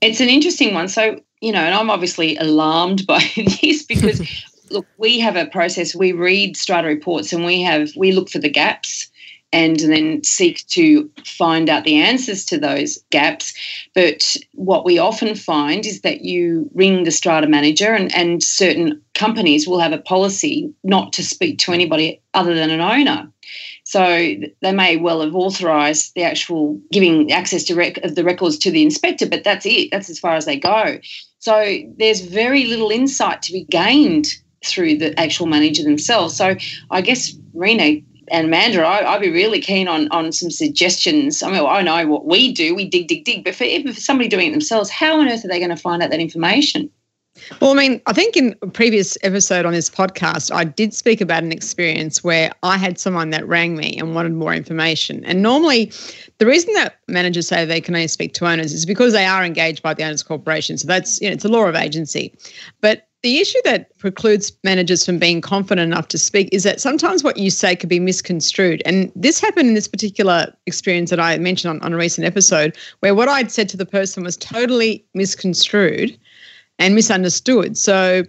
It's 0.00 0.20
an 0.20 0.28
interesting 0.28 0.74
one. 0.74 0.88
So, 0.88 1.20
you 1.40 1.52
know, 1.52 1.60
and 1.60 1.74
I'm 1.74 1.90
obviously 1.90 2.36
alarmed 2.36 3.06
by 3.06 3.20
this 3.36 3.82
because, 3.82 4.20
look, 4.70 4.86
we 4.98 5.18
have 5.20 5.36
a 5.36 5.46
process. 5.46 5.94
We 5.94 6.12
read 6.12 6.56
strata 6.56 6.88
reports 6.88 7.32
and 7.32 7.44
we 7.44 7.62
have 7.62 7.90
we 7.96 8.12
look 8.12 8.28
for 8.28 8.38
the 8.38 8.50
gaps 8.50 9.10
and 9.54 9.78
then 9.78 10.22
seek 10.24 10.66
to 10.66 11.08
find 11.24 11.70
out 11.70 11.84
the 11.84 11.94
answers 11.94 12.44
to 12.44 12.58
those 12.58 12.98
gaps. 13.10 13.54
But 13.94 14.36
what 14.54 14.84
we 14.84 14.98
often 14.98 15.36
find 15.36 15.86
is 15.86 16.00
that 16.00 16.22
you 16.22 16.68
ring 16.74 17.04
the 17.04 17.12
strata 17.12 17.46
manager, 17.46 17.94
and, 17.94 18.12
and 18.16 18.42
certain 18.42 19.00
companies 19.14 19.68
will 19.68 19.78
have 19.78 19.92
a 19.92 19.98
policy 19.98 20.74
not 20.82 21.12
to 21.12 21.22
speak 21.24 21.58
to 21.58 21.72
anybody 21.72 22.20
other 22.34 22.52
than 22.52 22.70
an 22.70 22.80
owner. 22.80 23.30
So 23.84 24.34
they 24.62 24.72
may 24.72 24.96
well 24.96 25.20
have 25.20 25.34
authorised 25.34 26.14
the 26.14 26.22
actual 26.22 26.80
giving 26.90 27.30
access 27.30 27.64
to 27.64 27.74
rec- 27.74 27.98
of 27.98 28.14
the 28.14 28.24
records 28.24 28.58
to 28.58 28.70
the 28.70 28.82
inspector, 28.82 29.26
but 29.26 29.44
that's 29.44 29.66
it. 29.66 29.90
That's 29.90 30.08
as 30.08 30.18
far 30.18 30.34
as 30.34 30.46
they 30.46 30.58
go. 30.58 30.98
So 31.38 31.78
there's 31.98 32.22
very 32.22 32.64
little 32.64 32.90
insight 32.90 33.42
to 33.42 33.52
be 33.52 33.64
gained 33.64 34.26
through 34.64 34.96
the 34.96 35.18
actual 35.20 35.46
manager 35.46 35.82
themselves. 35.82 36.34
So 36.34 36.56
I 36.90 37.02
guess 37.02 37.34
Reena, 37.54 38.02
and 38.30 38.46
Amanda, 38.46 38.82
I, 38.82 39.12
would 39.12 39.22
be 39.22 39.30
really 39.30 39.60
keen 39.60 39.86
on 39.86 40.08
on 40.08 40.32
some 40.32 40.50
suggestions. 40.50 41.42
I 41.42 41.50
mean, 41.50 41.66
I 41.66 41.82
know 41.82 42.06
what 42.06 42.24
we 42.24 42.52
do; 42.52 42.74
we 42.74 42.88
dig, 42.88 43.06
dig, 43.06 43.24
dig. 43.24 43.44
But 43.44 43.54
for, 43.54 43.66
for 43.66 43.92
somebody 44.00 44.30
doing 44.30 44.48
it 44.48 44.52
themselves, 44.52 44.88
how 44.88 45.20
on 45.20 45.28
earth 45.28 45.44
are 45.44 45.48
they 45.48 45.58
going 45.58 45.68
to 45.68 45.76
find 45.76 46.02
out 46.02 46.10
that 46.10 46.20
information? 46.20 46.90
Well, 47.60 47.70
I 47.70 47.74
mean, 47.74 48.00
I 48.06 48.12
think 48.12 48.36
in 48.36 48.54
a 48.62 48.66
previous 48.66 49.18
episode 49.22 49.66
on 49.66 49.72
this 49.72 49.90
podcast, 49.90 50.54
I 50.54 50.64
did 50.64 50.94
speak 50.94 51.20
about 51.20 51.42
an 51.42 51.52
experience 51.52 52.24
where 52.24 52.50
I 52.62 52.76
had 52.76 52.98
someone 52.98 53.30
that 53.30 53.46
rang 53.46 53.76
me 53.76 53.96
and 53.98 54.14
wanted 54.14 54.32
more 54.32 54.54
information. 54.54 55.24
And 55.24 55.42
normally, 55.42 55.92
the 56.38 56.46
reason 56.46 56.72
that 56.74 56.98
managers 57.08 57.48
say 57.48 57.64
they 57.64 57.80
can 57.80 57.94
only 57.94 58.08
speak 58.08 58.34
to 58.34 58.46
owners 58.46 58.72
is 58.72 58.86
because 58.86 59.12
they 59.12 59.26
are 59.26 59.44
engaged 59.44 59.82
by 59.82 59.94
the 59.94 60.04
owners 60.04 60.22
corporation. 60.22 60.78
So 60.78 60.86
that's, 60.86 61.20
you 61.20 61.28
know, 61.28 61.34
it's 61.34 61.44
a 61.44 61.48
law 61.48 61.66
of 61.66 61.74
agency. 61.74 62.34
But 62.80 63.08
the 63.24 63.38
issue 63.38 63.58
that 63.64 63.96
precludes 63.96 64.52
managers 64.64 65.06
from 65.06 65.18
being 65.18 65.40
confident 65.40 65.90
enough 65.90 66.08
to 66.08 66.18
speak 66.18 66.50
is 66.52 66.62
that 66.64 66.78
sometimes 66.78 67.24
what 67.24 67.38
you 67.38 67.50
say 67.50 67.74
could 67.74 67.88
be 67.88 67.98
misconstrued. 67.98 68.82
And 68.84 69.10
this 69.16 69.40
happened 69.40 69.68
in 69.68 69.74
this 69.74 69.88
particular 69.88 70.54
experience 70.66 71.08
that 71.08 71.18
I 71.18 71.38
mentioned 71.38 71.70
on, 71.70 71.80
on 71.80 71.94
a 71.94 71.96
recent 71.96 72.26
episode, 72.26 72.76
where 73.00 73.14
what 73.14 73.28
I'd 73.28 73.50
said 73.50 73.70
to 73.70 73.78
the 73.78 73.86
person 73.86 74.22
was 74.22 74.36
totally 74.36 75.06
misconstrued 75.14 76.18
and 76.78 76.94
misunderstood. 76.94 77.76
So, 77.76 78.24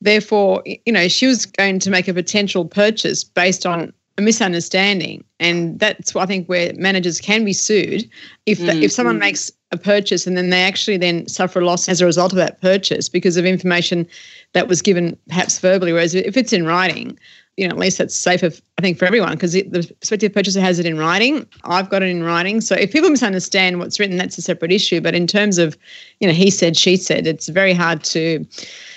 therefore, 0.00 0.62
you 0.64 0.92
know, 0.92 1.08
she 1.08 1.26
was 1.26 1.46
going 1.46 1.78
to 1.80 1.90
make 1.90 2.08
a 2.08 2.14
potential 2.14 2.64
purchase 2.64 3.24
based 3.24 3.66
on 3.66 3.92
a 4.18 4.22
misunderstanding, 4.22 5.24
and 5.40 5.78
that's 5.78 6.14
why 6.14 6.22
I 6.22 6.26
think 6.26 6.48
where 6.48 6.72
managers 6.74 7.20
can 7.20 7.44
be 7.44 7.52
sued 7.52 8.08
if 8.46 8.58
mm-hmm. 8.58 8.82
if 8.82 8.92
someone 8.92 9.18
makes 9.18 9.50
a 9.72 9.76
purchase 9.78 10.26
and 10.26 10.36
then 10.36 10.50
they 10.50 10.62
actually 10.62 10.98
then 10.98 11.26
suffer 11.26 11.60
a 11.60 11.64
loss 11.64 11.88
as 11.88 12.00
a 12.00 12.06
result 12.06 12.32
of 12.32 12.36
that 12.36 12.60
purchase 12.60 13.08
because 13.08 13.38
of 13.38 13.46
information 13.46 14.06
that 14.52 14.68
was 14.68 14.82
given 14.82 15.16
perhaps 15.28 15.58
verbally. 15.58 15.92
Whereas 15.92 16.14
if 16.14 16.36
it's 16.36 16.52
in 16.52 16.66
writing, 16.66 17.18
you 17.56 17.66
know, 17.66 17.72
at 17.72 17.78
least 17.78 17.98
that's 17.98 18.14
safer, 18.14 18.50
think, 18.82 18.98
for 18.98 19.06
everyone 19.06 19.32
because 19.32 19.52
the 19.52 19.94
prospective 20.00 20.34
purchaser 20.34 20.60
has 20.60 20.78
it 20.78 20.84
in 20.84 20.98
writing. 20.98 21.46
I've 21.64 21.88
got 21.88 22.02
it 22.02 22.10
in 22.10 22.22
writing. 22.22 22.60
So 22.60 22.74
if 22.74 22.92
people 22.92 23.08
misunderstand 23.08 23.78
what's 23.78 23.98
written, 23.98 24.18
that's 24.18 24.36
a 24.36 24.42
separate 24.42 24.72
issue. 24.72 25.00
But 25.00 25.14
in 25.14 25.26
terms 25.26 25.56
of, 25.56 25.78
you 26.20 26.28
know, 26.28 26.34
he 26.34 26.50
said, 26.50 26.76
she 26.76 26.96
said, 26.96 27.26
it's 27.26 27.48
very 27.48 27.72
hard 27.72 28.04
to, 28.04 28.44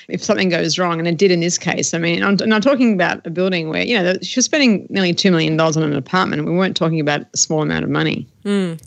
if 0.08 0.24
something 0.24 0.50
goes 0.50 0.78
wrong, 0.78 1.00
and 1.00 1.08
it 1.08 1.18
did 1.18 1.32
in 1.32 1.40
this 1.40 1.58
case. 1.58 1.94
I 1.94 1.98
mean, 1.98 2.24
I'm, 2.24 2.38
and 2.42 2.54
I'm 2.54 2.62
talking 2.62 2.94
about 2.94 3.26
a 3.26 3.30
building 3.30 3.70
where, 3.70 3.84
you 3.84 4.02
know, 4.02 4.16
she 4.22 4.38
was 4.38 4.46
spending 4.46 4.86
nearly 4.90 5.14
$2 5.14 5.32
million 5.32 5.60
on 5.60 5.78
an 5.78 5.94
apartment. 5.94 6.46
We 6.46 6.52
weren't 6.52 6.78
talking 6.78 7.00
about 7.00 7.22
a 7.34 7.38
small 7.38 7.62
amount 7.62 7.84
of 7.84 7.90
money. 7.90 8.28
Mm. 8.46 8.80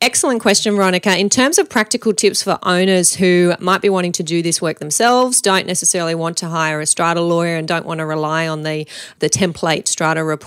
Excellent 0.00 0.40
question, 0.40 0.74
Veronica. 0.74 1.16
In 1.16 1.28
terms 1.28 1.58
of 1.58 1.70
practical 1.70 2.12
tips 2.12 2.42
for 2.42 2.58
owners 2.64 3.14
who 3.14 3.54
might 3.60 3.80
be 3.80 3.88
wanting 3.88 4.10
to 4.12 4.24
do 4.24 4.42
this 4.42 4.60
work 4.60 4.80
themselves, 4.80 5.40
don't 5.40 5.68
necessarily 5.68 6.16
want 6.16 6.36
to 6.38 6.48
hire 6.48 6.80
a 6.80 6.86
strata 6.86 7.20
lawyer 7.20 7.54
and 7.54 7.68
don't 7.68 7.86
want 7.86 7.98
to 7.98 8.06
rely 8.06 8.48
on 8.48 8.64
the, 8.64 8.88
the 9.20 9.30
template 9.30 9.86
strata 9.86 10.24
report, 10.24 10.43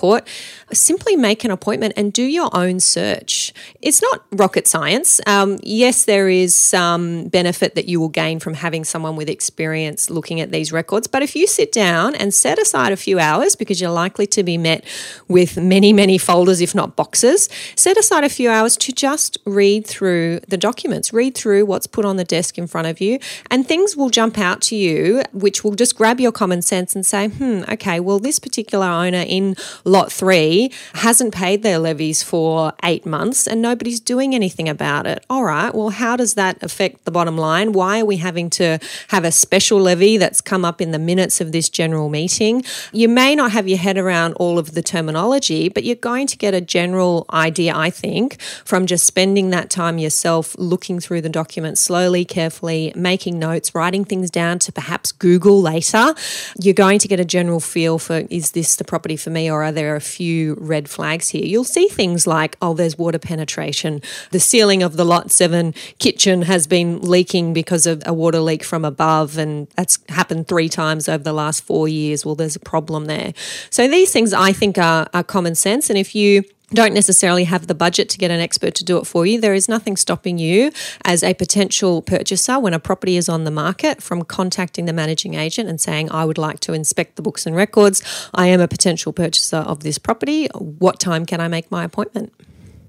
simply 0.74 1.16
make 1.16 1.44
an 1.44 1.52
appointment 1.52 1.94
and 1.96 2.12
do 2.14 2.24
your 2.24 2.50
own 2.56 2.80
search. 2.80 3.54
It's 3.82 4.02
not 4.02 4.26
rocket 4.32 4.68
science. 4.68 5.22
Um, 5.26 5.58
yes, 5.64 6.06
there 6.06 6.30
is 6.30 6.56
some 6.56 7.28
benefit 7.30 7.76
that 7.76 7.88
you 7.88 8.00
will 8.00 8.10
gain 8.10 8.40
from 8.40 8.54
having 8.54 8.84
someone 8.84 9.16
with 9.16 9.30
experience 9.30 10.10
looking 10.10 10.42
at 10.42 10.52
these 10.52 10.72
records, 10.72 11.08
but 11.08 11.24
if 11.24 11.36
you 11.36 11.48
sit 11.48 11.72
down 11.72 12.16
and 12.16 12.34
set 12.34 12.60
aside 12.60 12.92
a 12.92 12.98
few 12.98 13.20
hours 13.20 13.56
because 13.56 13.80
you're 13.80 13.92
likely 13.92 14.28
to 14.28 14.44
be 14.44 14.58
met 14.58 14.84
with 15.28 15.58
many, 15.58 15.94
many 15.94 16.18
folders, 16.18 16.62
if 16.62 16.76
not 16.76 16.96
boxes, 16.96 17.50
set 17.76 17.98
aside 17.98 18.24
a 18.24 18.30
few 18.30 18.50
hours 18.50 18.78
to 18.78 18.92
just 18.92 19.38
read 19.46 19.86
through 19.86 20.40
the 20.48 20.58
documents, 20.58 21.14
read 21.14 21.36
through 21.36 21.66
what's 21.66 21.88
put 21.88 22.06
on 22.06 22.18
the 22.18 22.24
desk 22.24 22.58
in 22.58 22.68
front 22.68 22.88
of 22.88 23.00
you, 23.02 23.20
and 23.50 23.68
things 23.68 23.96
will 23.96 24.10
jump 24.10 24.38
out 24.38 24.62
to 24.62 24.76
you, 24.76 25.24
which 25.34 25.64
will 25.64 25.76
just 25.76 25.96
grab 25.96 26.20
your 26.20 26.32
common 26.32 26.62
sense 26.62 26.96
and 26.96 27.06
say, 27.06 27.28
hmm, 27.28 27.64
okay, 27.70 28.00
well, 28.00 28.20
this 28.20 28.40
particular 28.40 28.86
owner 28.86 29.24
in 29.28 29.56
lot 29.88 30.12
three 30.12 30.72
hasn't 30.96 31.34
paid 31.34 31.64
their 31.64 31.80
levies 31.80 32.22
for 32.24 32.74
eight 32.84 33.06
months 33.06 33.48
and 33.48 33.62
nobody's 33.62 34.00
doing 34.00 34.36
anything 34.36 34.68
about 34.70 35.08
it. 35.08 35.26
All 35.30 35.44
right, 35.44 35.74
well, 35.74 35.90
how 35.90 36.16
does 36.16 36.34
that 36.36 36.62
affect 36.62 37.06
the 37.06 37.12
bottom 37.12 37.38
line? 37.38 37.72
Why 37.72 38.02
are 38.02 38.06
we 38.06 38.18
having 38.18 38.50
to 38.52 38.80
have 39.10 39.24
a 39.24 39.32
special 39.32 39.80
levy 39.80 40.18
that's 40.18 40.42
come 40.42 40.66
up 40.66 40.82
in 40.82 40.92
the 40.92 41.00
minutes 41.00 41.42
of 41.42 41.52
this 41.52 41.70
general 41.70 42.10
meeting? 42.10 42.64
You 42.92 43.10
may 43.10 43.36
not 43.36 43.52
have 43.52 43.68
your 43.68 43.78
head 43.78 43.98
around 43.98 44.34
all 44.34 44.60
of 44.60 44.74
the 44.74 44.82
terminology, 44.82 45.70
but 45.70 45.84
you're 45.84 45.96
going 45.96 46.28
to 46.28 46.38
get 46.38 46.54
a 46.54 46.62
general 46.62 47.26
idea, 47.32 47.74
I 47.76 47.90
think, 47.90 48.42
from 48.42 48.86
just 48.86 49.06
spending 49.06 49.50
that 49.52 49.70
time 49.70 49.98
yourself 49.98 50.56
looking 50.58 51.00
through 51.00 51.22
the 51.22 51.30
documents 51.30 51.82
slowly, 51.82 52.26
carefully, 52.26 52.92
making 52.96 53.40
notes, 53.40 53.74
writing 53.74 54.04
things 54.04 54.30
down 54.30 54.60
to 54.60 54.72
perhaps 54.72 55.12
Google 55.12 55.62
later, 55.62 56.14
you're 56.60 56.74
going 56.74 57.00
to 57.00 57.08
get 57.08 57.20
a 57.20 57.26
general 57.26 57.60
feel 57.60 58.00
for 58.00 58.24
is 58.30 58.52
this 58.52 58.76
the 58.76 58.84
property 58.84 59.16
for 59.16 59.30
me 59.30 59.50
or 59.50 59.64
are 59.64 59.72
there 59.78 59.94
are 59.94 59.98
a 59.98 60.02
few 60.02 60.56
red 60.60 60.90
flags 60.90 61.30
here? 61.30 61.46
You'll 61.46 61.64
see 61.64 61.88
things 61.88 62.26
like, 62.28 62.58
oh, 62.62 62.74
there's 62.74 62.98
water 62.98 63.20
penetration. 63.20 64.02
The 64.32 64.40
ceiling 64.40 64.84
of 64.84 64.98
the 64.98 65.06
lot 65.06 65.32
seven 65.32 65.74
kitchen 66.00 66.42
has 66.42 66.68
been 66.68 67.00
leaking 67.02 67.54
because 67.54 67.86
of 67.86 68.02
a 68.06 68.14
water 68.14 68.40
leak 68.40 68.64
from 68.64 68.84
above, 68.84 69.38
and 69.38 69.68
that's 69.76 70.00
happened 70.10 70.48
three 70.48 70.70
times 70.70 71.08
over 71.08 71.24
the 71.24 71.34
last 71.34 71.64
four 71.64 71.88
years. 71.88 72.26
Well, 72.26 72.36
there's 72.36 72.56
a 72.56 72.60
problem 72.60 73.06
there. 73.06 73.34
So 73.70 73.88
these 73.88 74.12
things 74.12 74.34
I 74.34 74.52
think 74.52 74.78
are, 74.78 75.08
are 75.14 75.24
common 75.24 75.56
sense. 75.56 75.90
And 75.90 75.98
if 75.98 76.16
you 76.16 76.44
don't 76.72 76.94
necessarily 76.94 77.46
have 77.46 77.68
the 77.68 77.76
budget 77.76 78.10
to 78.10 78.18
get 78.18 78.30
an 78.30 78.40
expert 78.40 78.76
to 78.76 78.84
do 78.84 78.98
it 78.98 79.08
for 79.08 79.26
you, 79.26 79.40
there 79.40 79.54
is 79.54 79.70
nothing 79.70 79.96
stopping 79.96 80.38
you 80.38 80.72
as 81.06 81.24
a 81.24 81.34
potential 81.34 82.02
purchaser 82.02 82.60
when 82.60 82.74
a 82.74 82.80
property 82.80 83.16
is 83.16 83.30
on 83.30 83.46
the 83.46 83.52
market 83.52 84.04
from 84.04 84.24
contacting 84.24 84.86
the 84.86 84.94
managing 84.94 85.36
agent 85.36 85.70
and 85.70 85.80
saying, 85.80 86.12
I 86.12 86.26
would 86.26 86.38
like 86.38 86.60
to 86.62 86.74
inspect 86.74 87.16
the 87.16 87.22
books 87.22 87.46
and 87.46 87.56
records. 87.56 88.04
I 88.34 88.48
am 88.48 88.60
a 88.60 88.68
potential 88.68 89.14
purchaser 89.14 89.58
of 89.58 89.82
this 89.82 89.98
property. 89.98 90.48
What 90.56 91.00
time 91.00 91.26
can 91.26 91.40
I 91.40 91.48
make 91.48 91.72
my 91.72 91.86
appointment? 91.86 92.34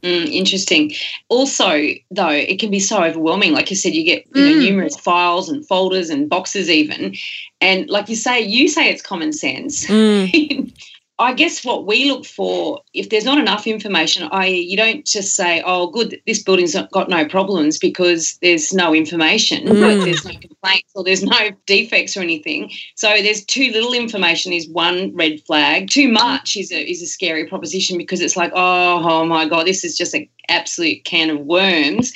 Mm, 0.02 0.28
interesting. 0.28 0.92
Also, 1.28 1.68
though, 2.10 2.30
it 2.30 2.60
can 2.60 2.70
be 2.70 2.80
so 2.80 3.02
overwhelming. 3.02 3.52
Like 3.52 3.70
you 3.70 3.76
said, 3.76 3.94
you 3.94 4.04
get 4.04 4.24
you 4.34 4.44
know, 4.44 4.56
mm. 4.56 4.60
numerous 4.60 4.96
files 4.96 5.48
and 5.48 5.66
folders 5.66 6.10
and 6.10 6.28
boxes, 6.28 6.70
even. 6.70 7.14
And 7.60 7.88
like 7.88 8.08
you 8.08 8.16
say, 8.16 8.40
you 8.40 8.68
say 8.68 8.90
it's 8.90 9.02
common 9.02 9.32
sense. 9.32 9.86
Mm. 9.86 10.72
I 11.20 11.32
guess 11.32 11.64
what 11.64 11.84
we 11.84 12.10
look 12.10 12.24
for, 12.24 12.80
if 12.94 13.10
there's 13.10 13.24
not 13.24 13.38
enough 13.38 13.66
information, 13.66 14.28
I 14.30 14.46
you 14.46 14.76
don't 14.76 15.04
just 15.04 15.34
say, 15.34 15.62
"Oh, 15.66 15.88
good, 15.88 16.20
this 16.26 16.42
building's 16.42 16.76
got 16.92 17.08
no 17.08 17.26
problems" 17.26 17.78
because 17.78 18.38
there's 18.40 18.72
no 18.72 18.94
information, 18.94 19.66
mm. 19.66 20.04
there's 20.04 20.24
no 20.24 20.32
complaints 20.32 20.92
or 20.94 21.02
there's 21.02 21.24
no 21.24 21.50
defects 21.66 22.16
or 22.16 22.20
anything. 22.20 22.70
So 22.94 23.08
there's 23.20 23.44
too 23.44 23.72
little 23.72 23.94
information 23.94 24.52
is 24.52 24.68
one 24.68 25.14
red 25.14 25.40
flag. 25.44 25.90
Too 25.90 26.08
much 26.08 26.56
is 26.56 26.70
a 26.70 26.88
is 26.88 27.02
a 27.02 27.06
scary 27.06 27.46
proposition 27.46 27.98
because 27.98 28.20
it's 28.20 28.36
like, 28.36 28.52
oh, 28.54 29.02
oh 29.02 29.26
my 29.26 29.48
god, 29.48 29.66
this 29.66 29.84
is 29.84 29.96
just 29.96 30.14
an 30.14 30.28
absolute 30.48 31.04
can 31.04 31.30
of 31.30 31.40
worms 31.40 32.12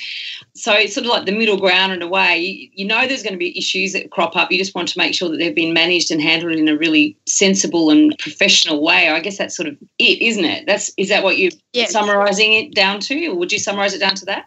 so 0.55 0.73
it's 0.73 0.93
sort 0.93 1.05
of 1.05 1.11
like 1.11 1.25
the 1.25 1.31
middle 1.31 1.57
ground 1.57 1.93
in 1.93 2.01
a 2.01 2.07
way. 2.07 2.37
You, 2.37 2.69
you, 2.73 2.85
know 2.85 3.07
there's 3.07 3.23
going 3.23 3.33
to 3.33 3.39
be 3.39 3.57
issues 3.57 3.93
that 3.93 4.11
crop 4.11 4.35
up. 4.35 4.51
You 4.51 4.57
just 4.57 4.75
want 4.75 4.87
to 4.89 4.97
make 4.97 5.15
sure 5.15 5.29
that 5.29 5.37
they've 5.37 5.55
been 5.55 5.73
managed 5.73 6.11
and 6.11 6.21
handled 6.21 6.53
in 6.53 6.67
a 6.67 6.77
really 6.77 7.17
sensible 7.27 7.89
and 7.89 8.15
professional 8.19 8.83
way. 8.83 9.09
I 9.09 9.19
guess 9.19 9.37
that's 9.37 9.55
sort 9.55 9.67
of 9.67 9.77
it, 9.97 10.21
isn't 10.21 10.45
it? 10.45 10.65
That's 10.67 10.91
is 10.95 11.09
that 11.09 11.23
what 11.23 11.37
you're 11.37 11.51
yes. 11.73 11.91
summarising 11.91 12.53
it 12.53 12.75
down 12.75 12.99
to, 13.01 13.27
or 13.27 13.35
would 13.35 13.51
you 13.51 13.59
summarise 13.59 13.95
it 13.95 13.99
down 13.99 14.15
to 14.15 14.25
that? 14.25 14.45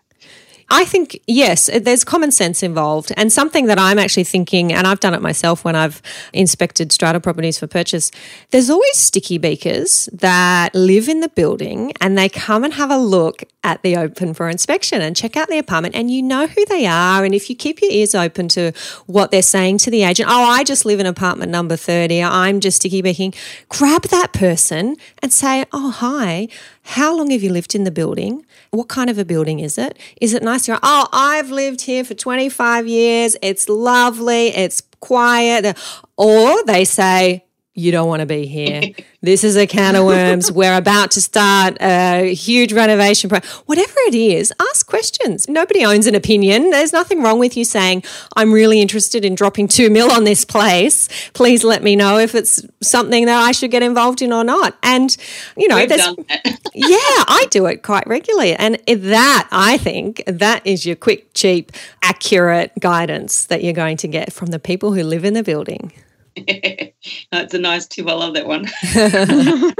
I 0.68 0.84
think, 0.84 1.20
yes, 1.28 1.68
uh, 1.68 1.78
there's 1.80 2.02
common 2.02 2.32
sense 2.32 2.62
involved. 2.62 3.12
And 3.16 3.32
something 3.32 3.66
that 3.66 3.78
I'm 3.78 3.98
actually 3.98 4.24
thinking, 4.24 4.72
and 4.72 4.86
I've 4.86 4.98
done 4.98 5.14
it 5.14 5.22
myself 5.22 5.64
when 5.64 5.76
I've 5.76 6.02
inspected 6.32 6.90
strata 6.90 7.20
properties 7.20 7.58
for 7.58 7.68
purchase, 7.68 8.10
there's 8.50 8.68
always 8.68 8.96
sticky 8.96 9.38
beakers 9.38 10.08
that 10.12 10.74
live 10.74 11.08
in 11.08 11.20
the 11.20 11.28
building 11.28 11.92
and 12.00 12.18
they 12.18 12.28
come 12.28 12.64
and 12.64 12.74
have 12.74 12.90
a 12.90 12.98
look 12.98 13.44
at 13.62 13.82
the 13.82 13.96
open 13.96 14.34
for 14.34 14.48
inspection 14.48 15.00
and 15.00 15.14
check 15.16 15.36
out 15.36 15.48
the 15.48 15.58
apartment 15.58 15.94
and 15.94 16.10
you 16.10 16.22
know 16.22 16.46
who 16.48 16.64
they 16.66 16.86
are. 16.86 17.24
And 17.24 17.34
if 17.34 17.48
you 17.48 17.54
keep 17.54 17.80
your 17.80 17.90
ears 17.90 18.14
open 18.14 18.48
to 18.48 18.72
what 19.06 19.30
they're 19.30 19.42
saying 19.42 19.78
to 19.78 19.90
the 19.90 20.02
agent, 20.02 20.28
oh, 20.28 20.44
I 20.44 20.64
just 20.64 20.84
live 20.84 20.98
in 20.98 21.06
apartment 21.06 21.52
number 21.52 21.76
30, 21.76 22.22
I'm 22.22 22.58
just 22.58 22.78
sticky 22.78 23.02
beaking, 23.02 23.34
grab 23.68 24.02
that 24.02 24.32
person 24.32 24.96
and 25.22 25.32
say, 25.32 25.64
oh, 25.72 25.90
hi, 25.90 26.48
how 26.82 27.16
long 27.16 27.30
have 27.30 27.42
you 27.42 27.50
lived 27.50 27.74
in 27.74 27.84
the 27.84 27.90
building? 27.90 28.44
What 28.70 28.88
kind 28.88 29.10
of 29.10 29.18
a 29.18 29.24
building 29.24 29.58
is 29.60 29.78
it? 29.78 29.98
Is 30.20 30.32
it 30.32 30.42
nice? 30.42 30.55
You're, 30.64 30.78
oh, 30.82 31.08
I've 31.12 31.50
lived 31.50 31.82
here 31.82 32.04
for 32.04 32.14
25 32.14 32.86
years. 32.86 33.36
It's 33.42 33.68
lovely. 33.68 34.48
It's 34.48 34.82
quiet. 35.00 35.76
Or 36.16 36.64
they 36.64 36.84
say, 36.84 37.45
you 37.76 37.92
don't 37.92 38.08
want 38.08 38.20
to 38.20 38.26
be 38.26 38.46
here. 38.46 38.80
this 39.22 39.44
is 39.44 39.54
a 39.54 39.66
can 39.66 39.96
of 39.96 40.06
worms. 40.06 40.50
We're 40.50 40.76
about 40.76 41.10
to 41.12 41.20
start 41.20 41.76
a 41.80 42.34
huge 42.34 42.72
renovation. 42.72 43.28
project. 43.28 43.46
Whatever 43.66 43.92
it 44.08 44.14
is, 44.14 44.52
ask 44.58 44.86
questions. 44.86 45.46
Nobody 45.46 45.84
owns 45.84 46.06
an 46.06 46.14
opinion. 46.14 46.70
There's 46.70 46.94
nothing 46.94 47.22
wrong 47.22 47.38
with 47.38 47.54
you 47.54 47.66
saying, 47.66 48.02
I'm 48.34 48.50
really 48.50 48.80
interested 48.80 49.26
in 49.26 49.34
dropping 49.34 49.68
two 49.68 49.90
mil 49.90 50.10
on 50.10 50.24
this 50.24 50.44
place. 50.44 51.08
Please 51.34 51.64
let 51.64 51.82
me 51.82 51.96
know 51.96 52.18
if 52.18 52.34
it's 52.34 52.64
something 52.82 53.26
that 53.26 53.42
I 53.42 53.52
should 53.52 53.70
get 53.70 53.82
involved 53.82 54.22
in 54.22 54.32
or 54.32 54.42
not. 54.42 54.78
And, 54.82 55.14
you 55.54 55.68
know, 55.68 55.84
there's, 55.84 56.00
yeah, 56.74 56.96
I 57.28 57.46
do 57.50 57.66
it 57.66 57.82
quite 57.82 58.06
regularly. 58.06 58.54
And 58.54 58.78
that, 58.86 59.48
I 59.52 59.76
think, 59.76 60.22
that 60.26 60.66
is 60.66 60.86
your 60.86 60.96
quick, 60.96 61.34
cheap, 61.34 61.72
accurate 62.02 62.72
guidance 62.80 63.44
that 63.46 63.62
you're 63.62 63.74
going 63.74 63.98
to 63.98 64.08
get 64.08 64.32
from 64.32 64.46
the 64.46 64.58
people 64.58 64.94
who 64.94 65.02
live 65.02 65.26
in 65.26 65.34
the 65.34 65.42
building. 65.42 65.92
That's 67.32 67.54
a 67.54 67.58
nice 67.58 67.86
tip. 67.86 68.08
I 68.08 68.12
love 68.12 68.34
that 68.34 68.46
one. 68.46 68.66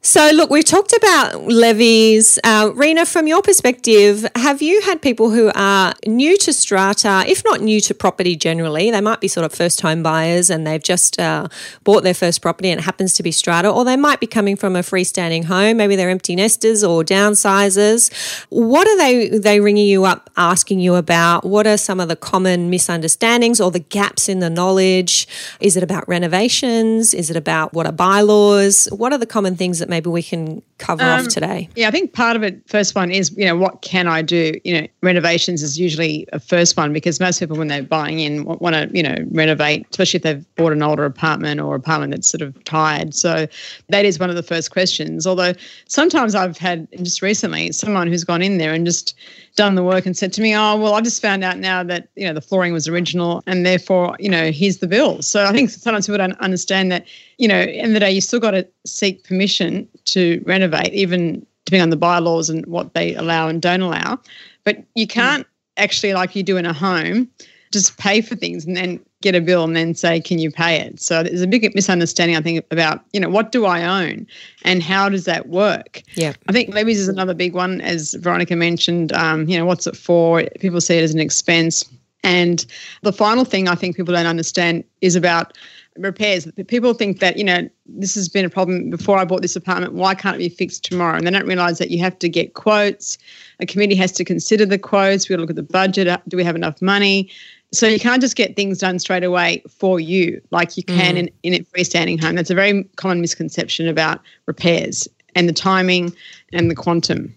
So, 0.00 0.30
look, 0.32 0.48
we've 0.48 0.64
talked 0.64 0.92
about 0.96 1.42
levies. 1.48 2.38
Uh, 2.44 2.70
Reena, 2.70 3.04
from 3.04 3.26
your 3.26 3.42
perspective, 3.42 4.24
have 4.36 4.62
you 4.62 4.80
had 4.82 5.02
people 5.02 5.30
who 5.30 5.50
are 5.56 5.92
new 6.06 6.38
to 6.38 6.52
strata, 6.52 7.24
if 7.26 7.42
not 7.44 7.62
new 7.62 7.80
to 7.80 7.94
property 7.94 8.36
generally? 8.36 8.92
They 8.92 9.00
might 9.00 9.20
be 9.20 9.26
sort 9.26 9.44
of 9.44 9.52
first 9.52 9.80
home 9.80 10.04
buyers 10.04 10.50
and 10.50 10.64
they've 10.64 10.82
just 10.82 11.18
uh, 11.18 11.48
bought 11.82 12.04
their 12.04 12.14
first 12.14 12.40
property 12.42 12.70
and 12.70 12.78
it 12.78 12.84
happens 12.84 13.12
to 13.14 13.24
be 13.24 13.32
strata, 13.32 13.68
or 13.68 13.84
they 13.84 13.96
might 13.96 14.20
be 14.20 14.28
coming 14.28 14.54
from 14.54 14.76
a 14.76 14.80
freestanding 14.80 15.44
home. 15.44 15.78
Maybe 15.78 15.96
they're 15.96 16.10
empty 16.10 16.36
nesters 16.36 16.84
or 16.84 17.02
downsizers. 17.02 18.46
What 18.50 18.86
are 18.86 18.96
they, 18.98 19.28
they 19.36 19.58
ringing 19.58 19.88
you 19.88 20.04
up 20.04 20.30
asking 20.36 20.78
you 20.78 20.94
about? 20.94 21.44
What 21.44 21.66
are 21.66 21.76
some 21.76 21.98
of 21.98 22.06
the 22.06 22.16
common 22.16 22.70
misunderstandings 22.70 23.60
or 23.60 23.72
the 23.72 23.80
gaps 23.80 24.28
in 24.28 24.38
the 24.38 24.48
knowledge? 24.48 25.26
Is 25.58 25.76
it 25.76 25.82
about 25.82 26.08
renovations? 26.08 27.14
Is 27.14 27.30
it 27.30 27.36
about 27.36 27.74
what 27.74 27.84
are 27.84 27.92
bylaws? 27.92 28.86
What 28.92 29.12
are 29.12 29.18
the 29.18 29.26
common 29.26 29.56
things 29.56 29.80
that 29.80 29.87
maybe 29.88 30.10
we 30.10 30.22
can 30.22 30.62
cover 30.78 31.02
um, 31.02 31.20
off 31.20 31.28
today? 31.28 31.68
Yeah, 31.74 31.88
I 31.88 31.90
think 31.90 32.12
part 32.12 32.36
of 32.36 32.42
it, 32.42 32.60
first 32.68 32.94
one 32.94 33.10
is, 33.10 33.34
you 33.36 33.44
know, 33.44 33.56
what 33.56 33.82
can 33.82 34.06
I 34.06 34.22
do? 34.22 34.52
You 34.64 34.80
know, 34.80 34.86
renovations 35.02 35.62
is 35.62 35.78
usually 35.78 36.26
a 36.32 36.40
first 36.40 36.76
one 36.76 36.92
because 36.92 37.20
most 37.20 37.40
people, 37.40 37.56
when 37.56 37.68
they're 37.68 37.82
buying 37.82 38.20
in, 38.20 38.44
want 38.44 38.74
to, 38.74 38.88
you 38.92 39.02
know, 39.02 39.16
renovate, 39.32 39.86
especially 39.90 40.18
if 40.18 40.22
they've 40.22 40.54
bought 40.56 40.72
an 40.72 40.82
older 40.82 41.04
apartment 41.04 41.60
or 41.60 41.74
apartment 41.74 42.12
that's 42.12 42.28
sort 42.28 42.42
of 42.42 42.62
tired. 42.64 43.14
So 43.14 43.46
that 43.88 44.04
is 44.04 44.18
one 44.18 44.30
of 44.30 44.36
the 44.36 44.42
first 44.42 44.70
questions. 44.70 45.26
Although 45.26 45.54
sometimes 45.86 46.34
I've 46.34 46.58
had 46.58 46.86
just 47.02 47.22
recently 47.22 47.72
someone 47.72 48.06
who's 48.06 48.24
gone 48.24 48.42
in 48.42 48.58
there 48.58 48.72
and 48.72 48.86
just 48.86 49.14
done 49.58 49.74
the 49.74 49.82
work 49.82 50.06
and 50.06 50.16
said 50.16 50.32
to 50.32 50.40
me, 50.40 50.54
"Oh, 50.54 50.76
well, 50.76 50.94
I've 50.94 51.02
just 51.02 51.20
found 51.20 51.42
out 51.42 51.58
now 51.58 51.82
that 51.82 52.08
you 52.14 52.24
know 52.26 52.32
the 52.32 52.40
flooring 52.40 52.72
was 52.72 52.86
original, 52.86 53.42
and 53.46 53.66
therefore, 53.66 54.16
you 54.20 54.30
know, 54.30 54.52
here's 54.52 54.78
the 54.78 54.86
bill." 54.86 55.20
So 55.20 55.44
I 55.44 55.52
think 55.52 55.68
sometimes 55.68 56.06
people 56.06 56.18
don't 56.18 56.38
understand 56.40 56.92
that, 56.92 57.04
you 57.38 57.48
know, 57.48 57.60
in 57.60 57.92
the 57.92 58.00
day, 58.00 58.10
you 58.10 58.20
still 58.20 58.38
got 58.38 58.52
to 58.52 58.66
seek 58.86 59.24
permission 59.24 59.88
to 60.06 60.40
renovate, 60.46 60.94
even 60.94 61.44
depending 61.64 61.82
on 61.82 61.90
the 61.90 61.96
bylaws 61.96 62.48
and 62.48 62.64
what 62.66 62.94
they 62.94 63.16
allow 63.16 63.48
and 63.48 63.60
don't 63.60 63.82
allow. 63.82 64.18
But 64.62 64.78
you 64.94 65.08
can't 65.08 65.44
actually, 65.76 66.14
like 66.14 66.36
you 66.36 66.44
do 66.44 66.56
in 66.56 66.64
a 66.64 66.72
home, 66.72 67.28
just 67.72 67.98
pay 67.98 68.20
for 68.20 68.36
things 68.36 68.64
and 68.64 68.76
then 68.76 69.00
get 69.20 69.34
a 69.34 69.40
bill 69.40 69.64
and 69.64 69.74
then 69.74 69.94
say, 69.94 70.20
can 70.20 70.38
you 70.38 70.50
pay 70.50 70.80
it? 70.80 71.00
So 71.00 71.22
there's 71.22 71.42
a 71.42 71.46
big 71.46 71.74
misunderstanding, 71.74 72.36
I 72.36 72.40
think, 72.40 72.64
about, 72.70 73.04
you 73.12 73.20
know, 73.20 73.28
what 73.28 73.50
do 73.50 73.66
I 73.66 73.82
own 73.82 74.26
and 74.62 74.82
how 74.82 75.08
does 75.08 75.24
that 75.24 75.48
work? 75.48 76.02
Yeah. 76.14 76.34
I 76.48 76.52
think 76.52 76.72
levies 76.74 77.00
is 77.00 77.08
another 77.08 77.34
big 77.34 77.54
one, 77.54 77.80
as 77.80 78.14
Veronica 78.14 78.54
mentioned. 78.54 79.12
Um, 79.12 79.48
you 79.48 79.58
know, 79.58 79.66
what's 79.66 79.86
it 79.86 79.96
for? 79.96 80.44
People 80.60 80.80
see 80.80 80.98
it 80.98 81.02
as 81.02 81.12
an 81.12 81.20
expense. 81.20 81.84
And 82.22 82.64
the 83.02 83.12
final 83.12 83.44
thing 83.44 83.68
I 83.68 83.74
think 83.74 83.96
people 83.96 84.14
don't 84.14 84.26
understand 84.26 84.84
is 85.00 85.16
about 85.16 85.56
repairs. 85.98 86.48
People 86.66 86.94
think 86.94 87.20
that, 87.20 87.36
you 87.36 87.44
know, 87.44 87.68
this 87.86 88.14
has 88.14 88.28
been 88.28 88.44
a 88.44 88.50
problem 88.50 88.90
before 88.90 89.18
I 89.18 89.24
bought 89.24 89.42
this 89.42 89.56
apartment. 89.56 89.94
Why 89.94 90.14
can't 90.14 90.36
it 90.36 90.38
be 90.38 90.48
fixed 90.48 90.84
tomorrow? 90.84 91.16
And 91.16 91.26
they 91.26 91.30
don't 91.30 91.46
realize 91.46 91.78
that 91.78 91.90
you 91.90 91.98
have 92.00 92.18
to 92.20 92.28
get 92.28 92.54
quotes. 92.54 93.18
A 93.60 93.66
committee 93.66 93.94
has 93.96 94.12
to 94.12 94.24
consider 94.24 94.64
the 94.66 94.78
quotes. 94.78 95.28
We 95.28 95.36
look 95.36 95.50
at 95.50 95.56
the 95.56 95.62
budget. 95.62 96.20
Do 96.28 96.36
we 96.36 96.44
have 96.44 96.56
enough 96.56 96.80
money? 96.80 97.30
So 97.72 97.86
you 97.86 98.00
can't 98.00 98.22
just 98.22 98.36
get 98.36 98.56
things 98.56 98.78
done 98.78 98.98
straight 98.98 99.24
away 99.24 99.62
for 99.68 100.00
you 100.00 100.40
like 100.50 100.76
you 100.76 100.82
can 100.82 101.16
mm. 101.16 101.18
in, 101.18 101.30
in 101.42 101.54
a 101.54 101.58
freestanding 101.60 102.20
home. 102.20 102.34
That's 102.36 102.50
a 102.50 102.54
very 102.54 102.84
common 102.96 103.20
misconception 103.20 103.88
about 103.88 104.20
repairs 104.46 105.06
and 105.34 105.48
the 105.48 105.52
timing 105.52 106.14
and 106.52 106.70
the 106.70 106.74
quantum. 106.74 107.34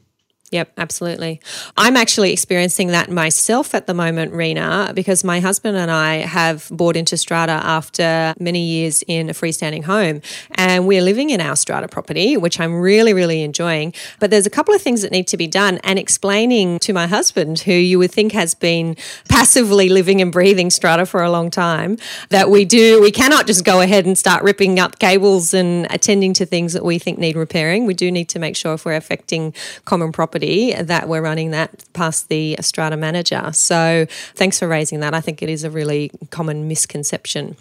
Yep, 0.52 0.74
absolutely. 0.78 1.40
I'm 1.78 1.96
actually 1.96 2.34
experiencing 2.34 2.88
that 2.90 3.10
myself 3.10 3.74
at 3.74 3.88
the 3.88 3.94
moment, 3.94 4.34
Reena, 4.34 4.94
because 4.94 5.24
my 5.24 5.40
husband 5.40 5.78
and 5.78 5.90
I 5.90 6.16
have 6.16 6.68
bought 6.70 6.98
into 6.98 7.16
strata 7.16 7.54
after 7.54 8.34
many 8.38 8.66
years 8.66 9.02
in 9.08 9.30
a 9.30 9.34
freestanding 9.34 9.86
home. 9.86 10.22
And 10.56 10.86
we're 10.86 11.04
living 11.04 11.30
in 11.30 11.40
our 11.40 11.56
strata 11.56 11.88
property, 11.88 12.36
which 12.36 12.60
I'm 12.60 12.82
really, 12.82 13.14
really 13.14 13.44
enjoying. 13.44 13.94
But 14.20 14.30
there's 14.30 14.46
a 14.46 14.50
couple 14.50 14.76
of 14.76 14.82
things 14.82 15.04
that 15.04 15.12
need 15.14 15.26
to 15.28 15.38
be 15.38 15.48
done. 15.48 15.80
And 15.86 15.98
explaining 15.98 16.80
to 16.80 16.92
my 16.92 17.08
husband, 17.08 17.60
who 17.60 17.72
you 17.72 17.98
would 18.00 18.12
think 18.12 18.34
has 18.34 18.54
been 18.54 18.98
passively 19.30 19.88
living 19.88 20.22
and 20.22 20.34
breathing 20.34 20.70
strata 20.70 21.06
for 21.06 21.24
a 21.24 21.32
long 21.32 21.50
time, 21.50 21.98
that 22.28 22.50
we 22.50 22.66
do, 22.66 23.02
we 23.02 23.12
cannot 23.12 23.48
just 23.48 23.64
go 23.64 23.80
ahead 23.80 24.06
and 24.06 24.18
start 24.18 24.44
ripping 24.44 24.82
up 24.82 25.00
cables 25.00 25.54
and 25.54 25.88
attending 25.90 26.34
to 26.34 26.46
things 26.46 26.74
that 26.74 26.84
we 26.84 27.00
think 27.00 27.18
need 27.18 27.38
repairing. 27.38 27.86
We 27.86 27.94
do 27.94 28.12
need 28.12 28.28
to 28.30 28.40
make 28.40 28.58
sure 28.58 28.74
if 28.74 28.84
we're 28.84 28.98
affecting 28.98 29.54
common 29.86 30.12
property 30.12 30.41
that 30.42 31.08
we're 31.08 31.22
running 31.22 31.52
that 31.52 31.84
past 31.94 32.30
the 32.30 32.58
strata 32.62 32.98
manager. 32.98 33.52
So 33.54 34.06
thanks 34.36 34.60
for 34.60 34.68
raising 34.68 35.00
that. 35.00 35.14
I 35.14 35.22
think 35.22 35.42
it 35.42 35.50
is 35.50 35.64
a 35.64 35.70
really 35.70 36.12
common 36.30 36.68
misconception. 36.68 37.56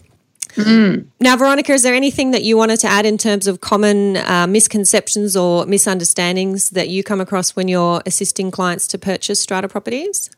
Mm. 0.55 1.07
Now, 1.21 1.37
Veronica, 1.37 1.73
is 1.73 1.83
there 1.83 1.95
anything 1.95 2.33
that 2.33 2.43
you 2.43 2.57
wanted 2.57 2.81
to 2.81 2.89
add 2.89 3.07
in 3.07 3.19
terms 3.19 3.47
of 3.47 3.61
common 3.61 4.17
uh, 4.17 4.47
misconceptions 4.49 5.37
or 5.37 5.65
misunderstandings 5.67 6.71
that 6.71 6.89
you 6.89 7.05
come 7.05 7.21
across 7.21 7.55
when 7.55 7.69
you're 7.69 8.03
assisting 8.05 8.51
clients 8.51 8.87
to 8.89 8.99
purchase 8.99 9.41
strata 9.41 9.69
properties? 9.69 10.31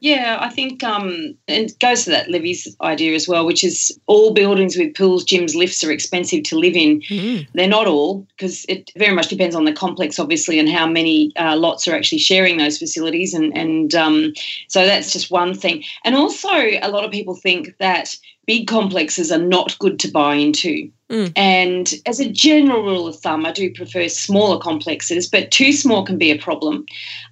Yeah, 0.00 0.38
I 0.40 0.48
think 0.48 0.84
um, 0.84 1.34
it 1.48 1.76
goes 1.80 2.04
to 2.04 2.10
that 2.10 2.30
levies 2.30 2.76
idea 2.80 3.14
as 3.14 3.26
well, 3.26 3.44
which 3.44 3.64
is 3.64 3.98
all 4.06 4.32
buildings 4.32 4.76
with 4.76 4.94
pools, 4.94 5.24
gyms, 5.24 5.56
lifts 5.56 5.82
are 5.82 5.90
expensive 5.90 6.44
to 6.44 6.58
live 6.58 6.76
in. 6.76 7.00
Mm. 7.02 7.48
They're 7.54 7.66
not 7.66 7.88
all 7.88 8.26
because 8.36 8.64
it 8.68 8.90
very 8.96 9.14
much 9.14 9.28
depends 9.28 9.56
on 9.56 9.64
the 9.64 9.72
complex, 9.72 10.20
obviously, 10.20 10.60
and 10.60 10.68
how 10.68 10.86
many 10.86 11.32
uh, 11.36 11.56
lots 11.56 11.88
are 11.88 11.96
actually 11.96 12.18
sharing 12.18 12.58
those 12.58 12.78
facilities, 12.78 13.34
and 13.34 13.56
and 13.56 13.94
um, 13.96 14.32
so 14.68 14.86
that's 14.86 15.12
just 15.12 15.32
one 15.32 15.52
thing. 15.52 15.82
And 16.04 16.14
also, 16.14 16.48
a 16.48 16.88
lot 16.88 17.04
of 17.04 17.10
people 17.10 17.34
think 17.34 17.76
that 17.78 18.14
big 18.48 18.66
complexes 18.66 19.30
are 19.30 19.38
not 19.38 19.78
good 19.78 20.00
to 20.00 20.10
buy 20.10 20.34
into. 20.34 20.90
Mm. 21.10 21.32
And 21.36 21.94
as 22.06 22.18
a 22.18 22.32
general 22.32 22.82
rule 22.82 23.06
of 23.06 23.16
thumb, 23.16 23.44
I 23.44 23.52
do 23.52 23.70
prefer 23.70 24.08
smaller 24.08 24.58
complexes, 24.58 25.28
but 25.28 25.50
too 25.50 25.70
small 25.70 26.02
can 26.02 26.16
be 26.16 26.30
a 26.30 26.38
problem. 26.38 26.86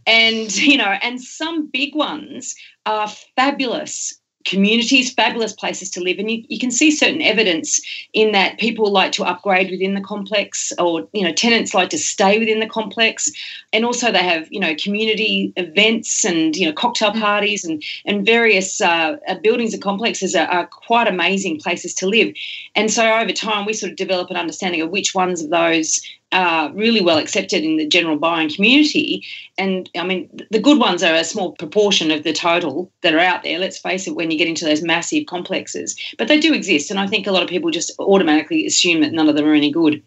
And, 0.06 0.54
you 0.70 0.76
know, 0.76 0.94
and 1.02 1.20
some 1.20 1.68
big 1.68 1.94
ones 1.94 2.54
are 2.84 3.08
fabulous 3.34 4.20
communities, 4.46 5.12
fabulous 5.12 5.52
places 5.52 5.90
to 5.90 6.00
live. 6.00 6.18
And 6.18 6.30
you, 6.30 6.44
you 6.48 6.58
can 6.58 6.70
see 6.70 6.90
certain 6.90 7.20
evidence 7.20 7.80
in 8.12 8.32
that 8.32 8.58
people 8.58 8.90
like 8.90 9.12
to 9.12 9.24
upgrade 9.24 9.70
within 9.70 9.94
the 9.94 10.00
complex 10.00 10.72
or, 10.78 11.06
you 11.12 11.22
know, 11.22 11.32
tenants 11.32 11.74
like 11.74 11.90
to 11.90 11.98
stay 11.98 12.38
within 12.38 12.60
the 12.60 12.66
complex. 12.66 13.30
And 13.72 13.84
also 13.84 14.10
they 14.10 14.22
have, 14.22 14.46
you 14.50 14.60
know, 14.60 14.74
community 14.76 15.52
events 15.56 16.24
and, 16.24 16.56
you 16.56 16.66
know, 16.66 16.72
cocktail 16.72 17.12
mm. 17.12 17.20
parties 17.20 17.64
and, 17.64 17.82
and 18.06 18.24
various 18.24 18.80
uh, 18.80 19.16
uh, 19.28 19.34
buildings 19.42 19.74
and 19.74 19.82
complexes 19.82 20.34
are, 20.34 20.46
are 20.46 20.66
quite 20.66 21.08
amazing 21.08 21.58
places 21.60 21.92
to 21.94 22.06
live. 22.06 22.34
And 22.74 22.90
so 22.90 23.12
over 23.12 23.32
time 23.32 23.66
we 23.66 23.72
sort 23.72 23.90
of 23.90 23.96
develop 23.96 24.30
an 24.30 24.36
understanding 24.36 24.80
of 24.80 24.90
which 24.90 25.14
ones 25.14 25.42
of 25.42 25.50
those 25.50 26.00
are 26.32 26.72
really 26.72 27.00
well 27.00 27.18
accepted 27.18 27.62
in 27.62 27.76
the 27.76 27.86
general 27.86 28.18
buying 28.18 28.52
community. 28.52 29.24
And 29.56 29.88
I 29.96 30.04
mean, 30.04 30.28
the 30.50 30.60
good 30.60 30.78
ones 30.78 31.02
are 31.02 31.14
a 31.14 31.24
small 31.24 31.52
proportion 31.52 32.10
of 32.10 32.24
the 32.24 32.32
total 32.32 32.90
that 33.02 33.14
are 33.14 33.20
out 33.20 33.42
there, 33.42 33.58
let's 33.58 33.78
face 33.78 34.06
it, 34.06 34.16
when 34.16 34.30
you 34.30 34.38
get 34.38 34.48
into 34.48 34.64
those 34.64 34.82
massive 34.82 35.26
complexes. 35.26 35.96
But 36.18 36.28
they 36.28 36.40
do 36.40 36.52
exist. 36.52 36.90
And 36.90 36.98
I 36.98 37.06
think 37.06 37.26
a 37.26 37.32
lot 37.32 37.42
of 37.42 37.48
people 37.48 37.70
just 37.70 37.92
automatically 37.98 38.66
assume 38.66 39.02
that 39.02 39.12
none 39.12 39.28
of 39.28 39.36
them 39.36 39.46
are 39.46 39.54
any 39.54 39.70
good. 39.70 40.02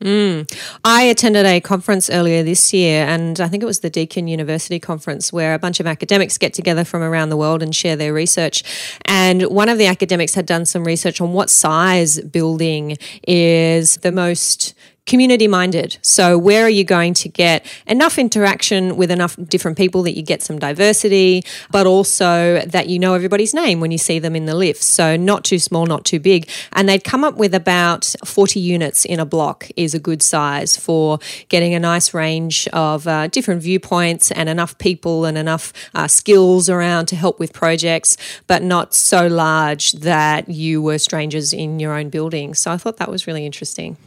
Mm. 0.00 0.52
I 0.84 1.02
attended 1.02 1.46
a 1.46 1.60
conference 1.60 2.10
earlier 2.10 2.42
this 2.42 2.74
year, 2.74 3.06
and 3.06 3.40
I 3.40 3.48
think 3.48 3.62
it 3.62 3.66
was 3.66 3.80
the 3.80 3.88
Deakin 3.88 4.28
University 4.28 4.78
conference, 4.78 5.32
where 5.32 5.54
a 5.54 5.58
bunch 5.58 5.80
of 5.80 5.86
academics 5.86 6.36
get 6.36 6.52
together 6.52 6.84
from 6.84 7.02
around 7.02 7.30
the 7.30 7.36
world 7.36 7.62
and 7.62 7.74
share 7.74 7.96
their 7.96 8.12
research. 8.12 8.64
And 9.06 9.44
one 9.44 9.68
of 9.68 9.78
the 9.78 9.86
academics 9.86 10.34
had 10.34 10.46
done 10.46 10.66
some 10.66 10.84
research 10.84 11.20
on 11.20 11.32
what 11.32 11.48
size 11.48 12.20
building 12.20 12.98
is 13.26 13.96
the 13.98 14.12
most 14.12 14.74
community 15.06 15.46
minded. 15.46 15.98
So, 16.00 16.38
where 16.38 16.64
are 16.64 16.70
you 16.70 16.84
going 16.84 17.14
to 17.14 17.28
get 17.28 17.66
enough 17.86 18.18
interaction 18.18 18.96
with 18.96 19.10
enough 19.10 19.36
different 19.48 19.76
people 19.76 20.02
that 20.04 20.16
you 20.16 20.22
get 20.22 20.42
some 20.42 20.58
diversity, 20.58 21.44
but 21.70 21.86
also 21.86 22.62
that 22.66 22.88
you 22.88 22.98
know 22.98 23.14
everybody's 23.14 23.52
name 23.52 23.80
when 23.80 23.90
you 23.90 23.98
see 23.98 24.18
them 24.18 24.34
in 24.34 24.46
the 24.46 24.54
lift? 24.54 24.82
So, 24.82 25.16
not 25.16 25.44
too 25.44 25.58
small, 25.58 25.84
not 25.86 26.04
too 26.04 26.20
big. 26.20 26.48
And 26.72 26.88
they'd 26.88 27.04
come 27.04 27.22
up 27.22 27.36
with 27.36 27.54
about 27.54 28.14
40 28.24 28.60
units 28.60 29.04
in 29.04 29.20
a 29.20 29.26
block 29.26 29.68
is 29.76 29.94
a 29.94 29.98
good 29.98 30.22
size 30.22 30.76
for 30.76 31.18
getting 31.48 31.74
a 31.74 31.80
nice 31.80 32.14
range 32.14 32.66
of 32.68 33.06
uh, 33.06 33.28
different 33.28 33.62
viewpoints 33.62 34.30
and 34.30 34.48
enough 34.48 34.78
people 34.78 35.26
and 35.26 35.36
enough 35.36 35.72
uh, 35.94 36.08
skills 36.08 36.70
around 36.70 37.06
to 37.06 37.16
help 37.16 37.38
with 37.38 37.52
projects, 37.52 38.16
but 38.46 38.62
not 38.62 38.94
so 38.94 39.26
large 39.26 39.92
that 39.92 40.48
you 40.48 40.80
were 40.80 40.98
strangers 40.98 41.52
in 41.52 41.78
your 41.78 41.92
own 41.92 42.08
building. 42.08 42.54
So, 42.54 42.72
I 42.72 42.78
thought 42.78 42.96
that 42.96 43.10
was 43.10 43.26
really 43.26 43.44
interesting. 43.44 43.98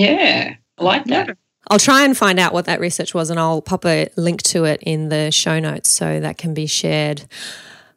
Yeah, 0.00 0.54
I 0.78 0.84
like 0.84 1.04
that. 1.06 1.36
I'll 1.68 1.78
try 1.78 2.04
and 2.04 2.16
find 2.16 2.40
out 2.40 2.52
what 2.52 2.64
that 2.64 2.80
research 2.80 3.14
was 3.14 3.30
and 3.30 3.38
I'll 3.38 3.62
pop 3.62 3.84
a 3.84 4.08
link 4.16 4.42
to 4.44 4.64
it 4.64 4.82
in 4.82 5.08
the 5.08 5.30
show 5.30 5.60
notes 5.60 5.88
so 5.88 6.18
that 6.20 6.38
can 6.38 6.54
be 6.54 6.66
shared. 6.66 7.26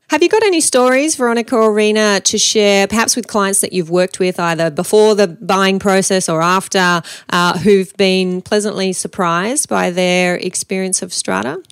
Have 0.09 0.21
you 0.21 0.29
got 0.29 0.43
any 0.43 0.61
stories, 0.61 1.15
Veronica 1.15 1.55
or 1.55 1.71
Reena, 1.71 2.21
to 2.25 2.37
share, 2.37 2.87
perhaps 2.87 3.15
with 3.15 3.27
clients 3.27 3.61
that 3.61 3.73
you've 3.73 3.89
worked 3.89 4.19
with 4.19 4.39
either 4.39 4.69
before 4.69 5.15
the 5.15 5.27
buying 5.27 5.79
process 5.79 6.29
or 6.29 6.41
after, 6.41 7.01
uh, 7.29 7.57
who've 7.59 7.91
been 7.97 8.41
pleasantly 8.41 8.93
surprised 8.93 9.69
by 9.69 9.89
their 9.89 10.35
experience 10.35 11.01
of 11.01 11.13
strata? 11.13 11.63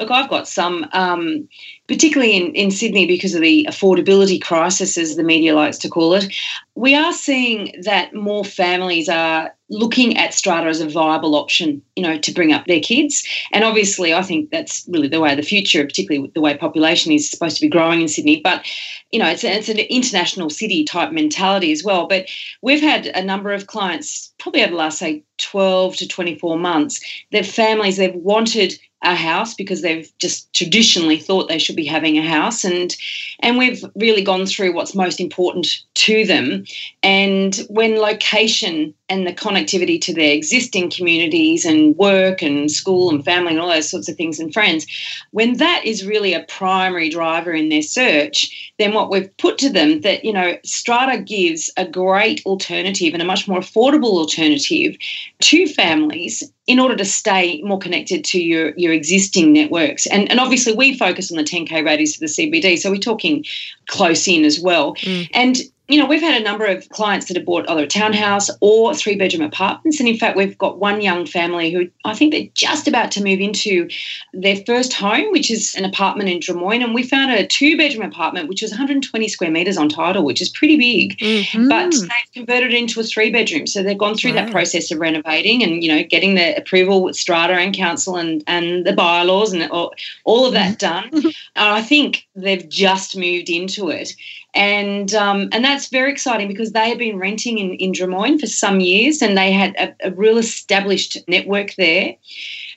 Look, 0.00 0.10
I've 0.10 0.30
got 0.30 0.48
some, 0.48 0.88
um, 0.94 1.46
particularly 1.86 2.34
in, 2.34 2.54
in 2.54 2.70
Sydney 2.70 3.06
because 3.06 3.34
of 3.34 3.42
the 3.42 3.66
affordability 3.68 4.40
crisis, 4.40 4.96
as 4.96 5.16
the 5.16 5.22
media 5.22 5.54
likes 5.54 5.76
to 5.76 5.90
call 5.90 6.14
it. 6.14 6.32
We 6.74 6.94
are 6.94 7.12
seeing 7.12 7.78
that 7.82 8.14
more 8.14 8.42
families 8.42 9.10
are 9.10 9.54
looking 9.68 10.16
at 10.16 10.32
strata 10.32 10.68
as 10.68 10.80
a 10.80 10.88
viable 10.88 11.36
option, 11.36 11.82
you 11.96 12.02
know, 12.02 12.16
to 12.16 12.32
bring 12.32 12.50
up 12.50 12.64
their 12.64 12.80
kids. 12.80 13.28
And 13.52 13.62
obviously, 13.62 14.14
I 14.14 14.22
think 14.22 14.50
that's 14.50 14.88
really 14.88 15.06
the 15.06 15.20
way 15.20 15.32
of 15.32 15.36
the 15.36 15.42
future, 15.42 15.84
particularly 15.84 16.30
the 16.34 16.40
way 16.40 16.56
population 16.56 17.12
is 17.12 17.30
supposed 17.30 17.56
to 17.56 17.60
be 17.60 17.68
growing 17.68 18.00
in 18.00 18.08
Sydney. 18.08 18.40
But 18.40 18.66
you 19.10 19.18
know, 19.18 19.28
it's, 19.28 19.44
a, 19.44 19.52
it's 19.52 19.68
an 19.68 19.80
international 19.80 20.48
city 20.48 20.82
type 20.82 21.12
mentality 21.12 21.72
as 21.72 21.84
well. 21.84 22.06
But 22.06 22.26
we've 22.62 22.80
had 22.80 23.06
a 23.08 23.22
number 23.22 23.52
of 23.52 23.66
clients, 23.66 24.32
probably 24.38 24.62
over 24.62 24.70
the 24.70 24.76
last 24.76 24.98
say 24.98 25.24
12 25.38 25.96
to 25.96 26.08
24 26.08 26.58
months, 26.58 27.00
their 27.32 27.44
families 27.44 27.98
they've 27.98 28.14
wanted 28.14 28.78
a 29.02 29.14
house 29.14 29.54
because 29.54 29.82
they've 29.82 30.10
just 30.18 30.52
traditionally 30.52 31.18
thought 31.18 31.48
they 31.48 31.58
should 31.58 31.76
be 31.76 31.86
having 31.86 32.18
a 32.18 32.26
house. 32.26 32.64
And 32.64 32.94
and 33.40 33.56
we've 33.56 33.84
really 33.94 34.22
gone 34.22 34.46
through 34.46 34.74
what's 34.74 34.94
most 34.94 35.20
important 35.20 35.82
to 35.94 36.26
them. 36.26 36.64
And 37.02 37.56
when 37.68 37.96
location 37.96 38.94
and 39.10 39.26
the 39.26 39.32
connectivity 39.32 40.00
to 40.00 40.14
their 40.14 40.32
existing 40.32 40.88
communities 40.90 41.64
and 41.64 41.96
work 41.96 42.40
and 42.40 42.70
school 42.70 43.10
and 43.10 43.24
family 43.24 43.52
and 43.52 43.60
all 43.60 43.68
those 43.68 43.90
sorts 43.90 44.08
of 44.08 44.16
things 44.16 44.38
and 44.38 44.54
friends 44.54 44.86
when 45.32 45.56
that 45.58 45.84
is 45.84 46.06
really 46.06 46.32
a 46.32 46.44
primary 46.44 47.10
driver 47.10 47.52
in 47.52 47.68
their 47.68 47.82
search 47.82 48.72
then 48.78 48.94
what 48.94 49.10
we've 49.10 49.36
put 49.36 49.58
to 49.58 49.68
them 49.68 50.00
that 50.00 50.24
you 50.24 50.32
know 50.32 50.56
strata 50.64 51.20
gives 51.20 51.70
a 51.76 51.86
great 51.86 52.40
alternative 52.46 53.12
and 53.12 53.22
a 53.22 53.26
much 53.26 53.46
more 53.46 53.58
affordable 53.58 54.12
alternative 54.12 54.96
to 55.40 55.66
families 55.66 56.42
in 56.70 56.78
order 56.78 56.94
to 56.94 57.04
stay 57.04 57.60
more 57.62 57.80
connected 57.80 58.24
to 58.24 58.40
your, 58.40 58.72
your 58.76 58.92
existing 58.92 59.52
networks. 59.52 60.06
And, 60.06 60.30
and 60.30 60.38
obviously, 60.38 60.72
we 60.72 60.96
focus 60.96 61.32
on 61.32 61.36
the 61.36 61.42
10K 61.42 61.84
radius 61.84 62.14
of 62.14 62.20
the 62.20 62.26
CBD, 62.26 62.78
so 62.78 62.92
we're 62.92 62.98
talking 62.98 63.44
close 63.88 64.28
in 64.28 64.44
as 64.44 64.60
well. 64.60 64.94
Mm. 64.96 65.28
And 65.34 65.56
you 65.90 65.98
know, 65.98 66.06
we've 66.06 66.20
had 66.20 66.40
a 66.40 66.44
number 66.44 66.64
of 66.64 66.88
clients 66.90 67.26
that 67.26 67.36
have 67.36 67.44
bought 67.44 67.68
either 67.68 67.82
a 67.82 67.86
townhouse 67.86 68.48
or 68.60 68.94
three 68.94 69.16
bedroom 69.16 69.42
apartments. 69.42 69.98
And 69.98 70.08
in 70.08 70.16
fact, 70.16 70.36
we've 70.36 70.56
got 70.56 70.78
one 70.78 71.00
young 71.00 71.26
family 71.26 71.72
who 71.72 71.90
I 72.04 72.14
think 72.14 72.32
they're 72.32 72.48
just 72.54 72.86
about 72.86 73.10
to 73.12 73.24
move 73.24 73.40
into 73.40 73.88
their 74.32 74.56
first 74.66 74.92
home, 74.92 75.32
which 75.32 75.50
is 75.50 75.74
an 75.74 75.84
apartment 75.84 76.28
in 76.28 76.38
Drummoyne. 76.38 76.84
And 76.84 76.94
we 76.94 77.02
found 77.02 77.32
a 77.32 77.46
two 77.46 77.76
bedroom 77.76 78.08
apartment, 78.08 78.48
which 78.48 78.62
was 78.62 78.70
120 78.70 79.28
square 79.28 79.50
metres 79.50 79.76
on 79.76 79.88
title, 79.88 80.24
which 80.24 80.40
is 80.40 80.48
pretty 80.48 80.76
big. 80.76 81.18
Mm-hmm. 81.18 81.68
But 81.68 81.90
they've 81.90 82.34
converted 82.34 82.72
it 82.72 82.78
into 82.78 83.00
a 83.00 83.04
three 83.04 83.32
bedroom. 83.32 83.66
So 83.66 83.82
they've 83.82 83.98
gone 83.98 84.14
through 84.14 84.32
that 84.34 84.52
process 84.52 84.92
of 84.92 85.00
renovating 85.00 85.62
and, 85.62 85.82
you 85.82 85.92
know, 85.92 86.04
getting 86.04 86.36
the 86.36 86.56
approval 86.56 87.02
with 87.02 87.16
strata 87.16 87.54
and 87.54 87.74
council 87.74 88.16
and, 88.16 88.44
and 88.46 88.86
the 88.86 88.92
bylaws 88.92 89.52
and 89.52 89.70
all, 89.72 89.92
all 90.24 90.46
of 90.46 90.52
that 90.52 90.78
mm-hmm. 90.78 91.18
done. 91.20 91.32
I 91.56 91.82
think 91.82 92.28
they've 92.36 92.68
just 92.68 93.16
moved 93.16 93.50
into 93.50 93.88
it 93.88 94.14
and 94.54 95.14
um, 95.14 95.48
and 95.52 95.64
that's 95.64 95.88
very 95.88 96.10
exciting 96.10 96.48
because 96.48 96.72
they 96.72 96.88
had 96.88 96.98
been 96.98 97.18
renting 97.18 97.58
in, 97.58 97.74
in 97.74 97.92
Drummoyne 97.92 98.38
for 98.38 98.46
some 98.46 98.80
years, 98.80 99.22
and 99.22 99.36
they 99.36 99.52
had 99.52 99.74
a, 99.76 100.08
a 100.08 100.10
real 100.12 100.38
established 100.38 101.16
network 101.28 101.74
there, 101.76 102.16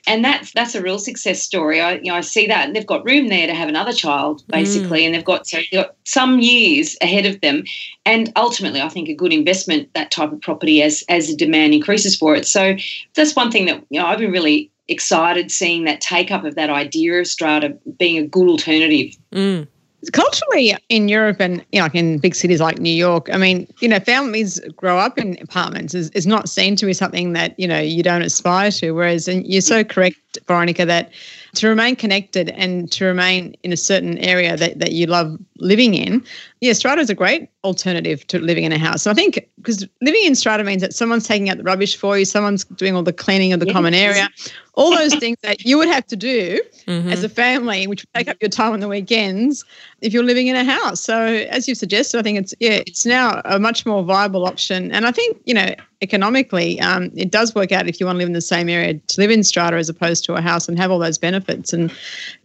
and 0.06 0.24
that's 0.24 0.52
that's 0.52 0.76
a 0.76 0.82
real 0.82 0.98
success 0.98 1.42
story. 1.42 1.80
I 1.80 1.94
you 1.94 2.12
know 2.12 2.14
I 2.14 2.20
see 2.20 2.46
that, 2.46 2.66
and 2.66 2.76
they've 2.76 2.86
got 2.86 3.04
room 3.04 3.28
there 3.28 3.46
to 3.46 3.54
have 3.54 3.68
another 3.68 3.92
child 3.92 4.44
basically, 4.46 5.02
mm. 5.02 5.06
and 5.06 5.14
they've 5.14 5.24
got 5.24 5.48
so 5.48 5.56
they've 5.56 5.82
got 5.82 5.96
some 6.04 6.38
years 6.38 6.96
ahead 7.02 7.26
of 7.26 7.40
them, 7.40 7.64
and 8.06 8.32
ultimately 8.36 8.80
I 8.80 8.88
think 8.88 9.08
a 9.08 9.14
good 9.14 9.32
investment 9.32 9.92
that 9.94 10.12
type 10.12 10.32
of 10.32 10.40
property 10.40 10.80
as 10.80 11.02
as 11.08 11.28
the 11.28 11.36
demand 11.36 11.74
increases 11.74 12.16
for 12.16 12.36
it. 12.36 12.46
So 12.46 12.76
that's 13.14 13.34
one 13.34 13.50
thing 13.50 13.66
that 13.66 13.84
you 13.90 14.00
know 14.00 14.06
I've 14.06 14.18
been 14.18 14.32
really 14.32 14.70
excited 14.86 15.50
seeing 15.50 15.84
that 15.84 16.00
take 16.00 16.30
up 16.30 16.44
of 16.44 16.54
that 16.54 16.70
idea 16.70 17.18
of 17.18 17.26
strata 17.26 17.76
being 17.98 18.18
a 18.18 18.26
good 18.26 18.48
alternative. 18.48 19.16
Mm 19.32 19.66
culturally 20.12 20.76
in 20.88 21.08
Europe 21.08 21.40
and 21.40 21.64
you 21.72 21.80
know, 21.80 21.84
like 21.84 21.94
in 21.94 22.18
big 22.18 22.34
cities 22.34 22.60
like 22.60 22.78
New 22.78 22.92
York, 22.92 23.28
I 23.32 23.36
mean, 23.36 23.66
you 23.80 23.88
know, 23.88 24.00
families 24.00 24.60
grow 24.76 24.98
up 24.98 25.18
in 25.18 25.38
apartments 25.40 25.94
is, 25.94 26.10
is 26.10 26.26
not 26.26 26.48
seen 26.48 26.76
to 26.76 26.86
be 26.86 26.92
something 26.92 27.32
that, 27.32 27.58
you 27.58 27.68
know, 27.68 27.80
you 27.80 28.02
don't 28.02 28.22
aspire 28.22 28.70
to. 28.72 28.92
Whereas 28.92 29.28
and 29.28 29.46
you're 29.46 29.60
so 29.60 29.84
correct, 29.84 30.38
Veronica, 30.46 30.84
that 30.86 31.12
to 31.54 31.68
remain 31.68 31.96
connected 31.96 32.50
and 32.50 32.90
to 32.92 33.04
remain 33.04 33.54
in 33.62 33.72
a 33.72 33.76
certain 33.76 34.18
area 34.18 34.56
that, 34.56 34.78
that 34.78 34.92
you 34.92 35.06
love 35.06 35.38
living 35.58 35.94
in, 35.94 36.24
yeah, 36.60 36.72
strata 36.72 37.00
is 37.00 37.10
a 37.10 37.14
great 37.14 37.48
alternative 37.62 38.26
to 38.26 38.38
living 38.38 38.64
in 38.64 38.72
a 38.72 38.78
house. 38.78 39.02
So 39.02 39.10
I 39.10 39.14
think 39.14 39.48
because 39.56 39.86
living 40.02 40.24
in 40.24 40.34
strata 40.34 40.64
means 40.64 40.82
that 40.82 40.92
someone's 40.92 41.26
taking 41.26 41.48
out 41.48 41.56
the 41.56 41.62
rubbish 41.62 41.96
for 41.96 42.18
you, 42.18 42.24
someone's 42.24 42.64
doing 42.64 42.96
all 42.96 43.02
the 43.02 43.12
cleaning 43.12 43.52
of 43.52 43.60
the 43.60 43.66
yes. 43.66 43.72
common 43.72 43.94
area, 43.94 44.28
all 44.74 44.90
those 44.90 45.14
things 45.14 45.38
that 45.42 45.64
you 45.64 45.78
would 45.78 45.88
have 45.88 46.06
to 46.06 46.16
do 46.16 46.60
mm-hmm. 46.86 47.08
as 47.08 47.22
a 47.22 47.28
family, 47.28 47.86
which 47.86 48.02
would 48.02 48.12
take 48.14 48.28
up 48.28 48.36
your 48.40 48.48
time 48.48 48.72
on 48.72 48.80
the 48.80 48.88
weekends 48.88 49.64
if 50.00 50.12
you're 50.12 50.24
living 50.24 50.48
in 50.48 50.56
a 50.56 50.64
house. 50.64 51.00
So 51.00 51.16
as 51.50 51.68
you've 51.68 51.78
suggested, 51.78 52.18
I 52.18 52.22
think 52.22 52.38
it's 52.38 52.54
yeah, 52.60 52.82
it's 52.86 53.06
now 53.06 53.40
a 53.44 53.58
much 53.58 53.86
more 53.86 54.02
viable 54.02 54.44
option. 54.46 54.90
And 54.90 55.06
I 55.06 55.12
think, 55.12 55.40
you 55.44 55.54
know, 55.54 55.74
economically, 56.02 56.80
um, 56.80 57.10
it 57.14 57.30
does 57.30 57.54
work 57.54 57.72
out 57.72 57.88
if 57.88 58.00
you 58.00 58.06
want 58.06 58.16
to 58.16 58.18
live 58.18 58.28
in 58.28 58.34
the 58.34 58.40
same 58.40 58.68
area 58.68 58.94
to 58.94 59.20
live 59.20 59.30
in 59.30 59.42
strata 59.44 59.76
as 59.76 59.88
opposed 59.88 60.24
to 60.24 60.34
a 60.34 60.40
house 60.40 60.68
and 60.68 60.78
have 60.78 60.90
all 60.90 60.98
those 60.98 61.18
benefits. 61.18 61.72
And 61.72 61.92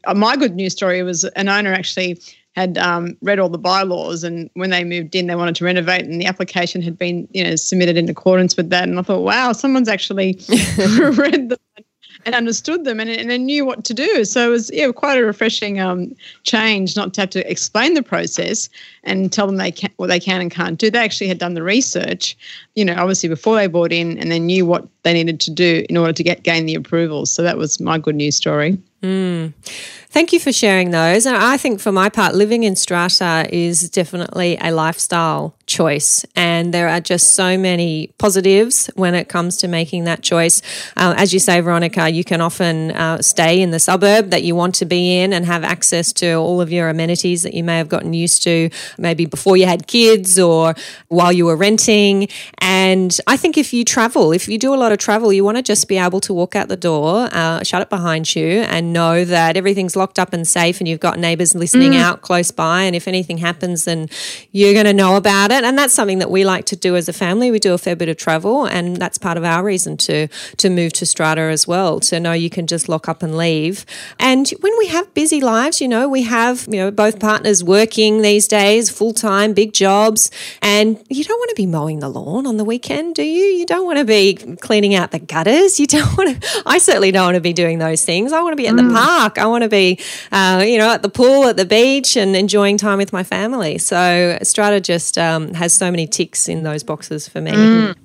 uh, 0.06 0.14
my 0.14 0.38
good 0.38 0.56
news 0.56 0.74
story 0.74 1.04
was 1.04 1.24
an 1.36 1.50
owner 1.50 1.74
actually 1.74 2.20
had 2.60 2.78
um, 2.78 3.18
read 3.22 3.40
all 3.40 3.50
the 3.50 3.58
bylaws, 3.58 4.24
and 4.24 4.50
when 4.54 4.70
they 4.70 4.84
moved 4.84 5.16
in, 5.16 5.28
they 5.28 5.36
wanted 5.36 5.56
to 5.56 5.66
renovate, 5.66 6.06
and 6.06 6.20
the 6.20 6.26
application 6.26 6.82
had 6.82 6.98
been, 6.98 7.28
you 7.32 7.44
know, 7.44 7.56
submitted 7.56 7.98
in 7.98 8.10
accordance 8.10 8.58
with 8.58 8.70
that. 8.70 8.84
And 8.84 9.00
I 9.00 9.02
thought, 9.02 9.22
wow, 9.22 9.54
someone's 9.54 9.90
actually 9.90 10.34
read 10.78 11.50
the 11.50 11.60
and 12.26 12.36
understood 12.36 12.84
them 12.84 13.00
and, 13.00 13.10
and 13.10 13.46
knew 13.46 13.66
what 13.66 13.86
to 13.86 13.94
do. 13.94 14.26
So 14.26 14.48
it 14.48 14.52
was 14.52 14.70
yeah, 14.74 14.92
quite 14.92 15.18
a 15.18 15.26
refreshing 15.26 15.80
um, 15.80 16.14
change 16.44 16.96
not 16.96 17.14
to 17.14 17.22
have 17.22 17.30
to 17.32 17.50
explain 17.50 17.94
the 17.94 18.04
process 18.04 18.70
and 19.04 19.32
tell 19.32 19.48
them 19.48 19.56
they 19.56 19.72
can, 19.72 19.90
what 19.98 20.08
they 20.08 20.20
can 20.20 20.42
and 20.42 20.52
can't 20.52 20.78
do. 20.78 20.92
They 20.92 21.00
actually 21.00 21.28
had 21.28 21.38
done 21.38 21.54
the 21.54 21.64
research, 21.64 22.38
you 22.76 22.84
know, 22.84 22.96
obviously 22.98 23.30
before 23.30 23.56
they 23.56 23.68
bought 23.68 23.94
in 23.94 24.18
and 24.18 24.32
they 24.32 24.40
knew 24.40 24.66
what 24.66 24.88
they 25.04 25.14
needed 25.14 25.40
to 25.42 25.52
do 25.52 25.86
in 25.90 25.98
order 25.98 26.14
to 26.14 26.24
get 26.24 26.44
gain 26.44 26.66
the 26.66 26.76
approvals. 26.76 27.32
So 27.32 27.42
that 27.42 27.58
was 27.58 27.80
my 27.80 27.98
good 27.98 28.16
news 28.16 28.36
story. 28.36 28.78
Mm. 29.02 29.54
Thank 30.12 30.34
you 30.34 30.40
for 30.40 30.52
sharing 30.52 30.90
those. 30.90 31.28
And 31.28 31.38
I 31.38 31.56
think 31.58 31.80
for 31.80 31.92
my 31.92 32.10
part, 32.10 32.34
living 32.34 32.64
in 32.64 32.76
strata 32.76 33.48
is 33.52 33.92
definitely 33.92 34.58
a 34.60 34.72
lifestyle 34.72 35.56
choice. 35.68 36.26
And 36.36 36.74
there 36.74 36.90
are 36.90 37.00
just 37.00 37.36
so 37.36 37.60
many 37.60 38.08
positives 38.18 38.90
when 38.96 39.14
it 39.14 39.30
comes 39.30 39.58
to 39.58 39.68
making 39.68 40.06
that 40.06 40.24
choice. 40.24 40.64
Uh, 40.98 41.14
as 41.16 41.32
you 41.32 41.40
say, 41.40 41.62
Veronica, 41.62 42.10
you 42.10 42.24
can 42.24 42.42
often 42.42 42.90
uh, 42.92 43.22
stay 43.22 43.62
in 43.62 43.70
the 43.70 43.80
suburb 43.80 44.32
that 44.32 44.42
you 44.42 44.56
want 44.56 44.74
to 44.76 44.86
be 44.86 45.20
in 45.20 45.32
and 45.32 45.46
have 45.46 45.64
access 45.64 46.12
to 46.14 46.34
all 46.34 46.60
of 46.60 46.72
your 46.72 46.90
amenities 46.90 47.44
that 47.44 47.54
you 47.54 47.64
may 47.64 47.78
have 47.78 47.88
gotten 47.88 48.14
used 48.14 48.42
to 48.44 48.72
maybe 48.98 49.26
before 49.26 49.58
you 49.58 49.68
had 49.68 49.86
kids 49.86 50.40
or 50.40 50.74
while 51.10 51.32
you 51.32 51.46
were 51.46 51.56
renting. 51.56 52.28
And 52.58 53.16
I 53.28 53.38
think 53.38 53.60
if 53.60 53.74
you 53.74 53.86
travel, 53.86 54.32
if 54.32 54.48
you 54.48 54.58
do 54.58 54.74
a 54.74 54.76
lot 54.78 54.92
of 54.92 54.98
travel, 54.98 55.32
you 55.32 55.44
want 55.44 55.58
to 55.58 55.64
just 55.64 55.88
be 55.88 56.00
able 56.00 56.20
to 56.22 56.34
walk 56.34 56.56
out 56.56 56.68
the 56.68 56.76
door, 56.76 57.30
uh, 57.32 57.62
shut 57.62 57.84
it 57.84 57.92
behind 57.92 58.36
you, 58.36 58.62
and 58.62 58.89
know 58.90 59.24
that 59.24 59.56
everything's 59.56 59.96
locked 59.96 60.20
up 60.20 60.34
and 60.34 60.48
safe 60.48 60.80
and 60.80 60.88
you've 60.88 61.00
got 61.00 61.20
neighbors 61.20 61.56
listening 61.56 61.92
mm. 61.92 62.00
out 62.00 62.22
close 62.22 62.52
by. 62.52 62.84
And 62.84 62.96
if 62.96 63.08
anything 63.08 63.38
happens, 63.38 63.86
then 63.86 64.10
you're 64.52 64.74
going 64.74 64.86
to 64.86 64.94
know 64.94 65.16
about 65.16 65.52
it. 65.52 65.64
And 65.64 65.78
that's 65.78 65.94
something 65.94 66.20
that 66.20 66.32
we 66.32 66.44
like 66.44 66.66
to 66.66 66.76
do 66.76 66.96
as 66.96 67.08
a 67.08 67.14
family. 67.14 67.52
We 67.52 67.60
do 67.60 67.74
a 67.74 67.78
fair 67.78 67.96
bit 67.96 68.10
of 68.10 68.18
travel, 68.18 68.66
and 68.66 68.98
that's 68.98 69.18
part 69.18 69.38
of 69.38 69.44
our 69.44 69.64
reason 69.64 69.98
to 69.98 70.28
to 70.58 70.70
move 70.70 70.94
to 70.94 71.06
Strata 71.06 71.42
as 71.42 71.68
well. 71.68 72.00
To 72.02 72.20
know 72.20 72.34
you 72.34 72.50
can 72.50 72.68
just 72.68 72.90
lock 72.90 73.08
up 73.08 73.24
and 73.24 73.38
leave. 73.38 73.86
And 74.20 74.50
when 74.62 74.74
we 74.78 74.88
have 74.88 75.14
busy 75.14 75.42
lives, 75.42 75.82
you 75.82 75.88
know, 75.88 76.10
we 76.10 76.24
have 76.24 76.68
you 76.70 76.78
know 76.78 76.92
both 76.92 77.20
partners 77.20 77.64
working 77.64 78.22
these 78.22 78.48
days, 78.48 78.90
full 78.90 79.14
time, 79.14 79.54
big 79.54 79.74
jobs, 79.74 80.32
and 80.62 81.02
you 81.10 81.24
don't 81.24 81.40
want 81.40 81.50
to 81.50 81.56
be 81.56 81.66
mowing 81.66 82.00
the 82.00 82.10
lawn 82.10 82.48
on 82.48 82.58
the 82.58 82.66
weekend, 82.66 83.16
do 83.16 83.24
you? 83.24 83.46
You 83.46 83.66
don't 83.66 83.86
want 83.86 84.00
to 84.00 84.06
be 84.06 84.34
cleaning 84.34 84.96
out 84.96 85.12
the 85.12 85.20
gutters. 85.20 85.80
You 85.80 85.88
don't 85.88 86.18
want 86.18 86.42
to. 86.42 86.64
I 86.66 86.80
certainly 86.80 87.12
don't 87.12 87.28
want 87.28 87.36
to 87.36 87.42
be 87.42 87.54
doing 87.54 87.80
those 87.80 88.04
things. 88.04 88.34
I 88.34 88.42
want 88.42 88.54
to 88.54 88.58
be 88.58 88.68
at. 88.68 88.79
The 88.88 88.94
park. 88.94 89.38
I 89.38 89.46
want 89.46 89.64
to 89.64 89.70
be, 89.70 90.00
uh, 90.32 90.64
you 90.66 90.78
know, 90.78 90.90
at 90.90 91.02
the 91.02 91.10
pool, 91.10 91.46
at 91.46 91.58
the 91.58 91.66
beach, 91.66 92.16
and 92.16 92.36
enjoying 92.36 92.78
time 92.78 92.98
with 92.98 93.12
my 93.14 93.24
family. 93.24 93.78
So 93.78 94.38
Strata 94.44 94.82
just 94.82 95.18
um, 95.18 95.54
has 95.54 95.74
so 95.74 95.92
many 95.92 96.08
ticks 96.08 96.48
in 96.48 96.64
those 96.64 96.84
boxes 96.84 97.28
for 97.28 97.42
me. 97.42 97.52
Mm. 97.52 97.96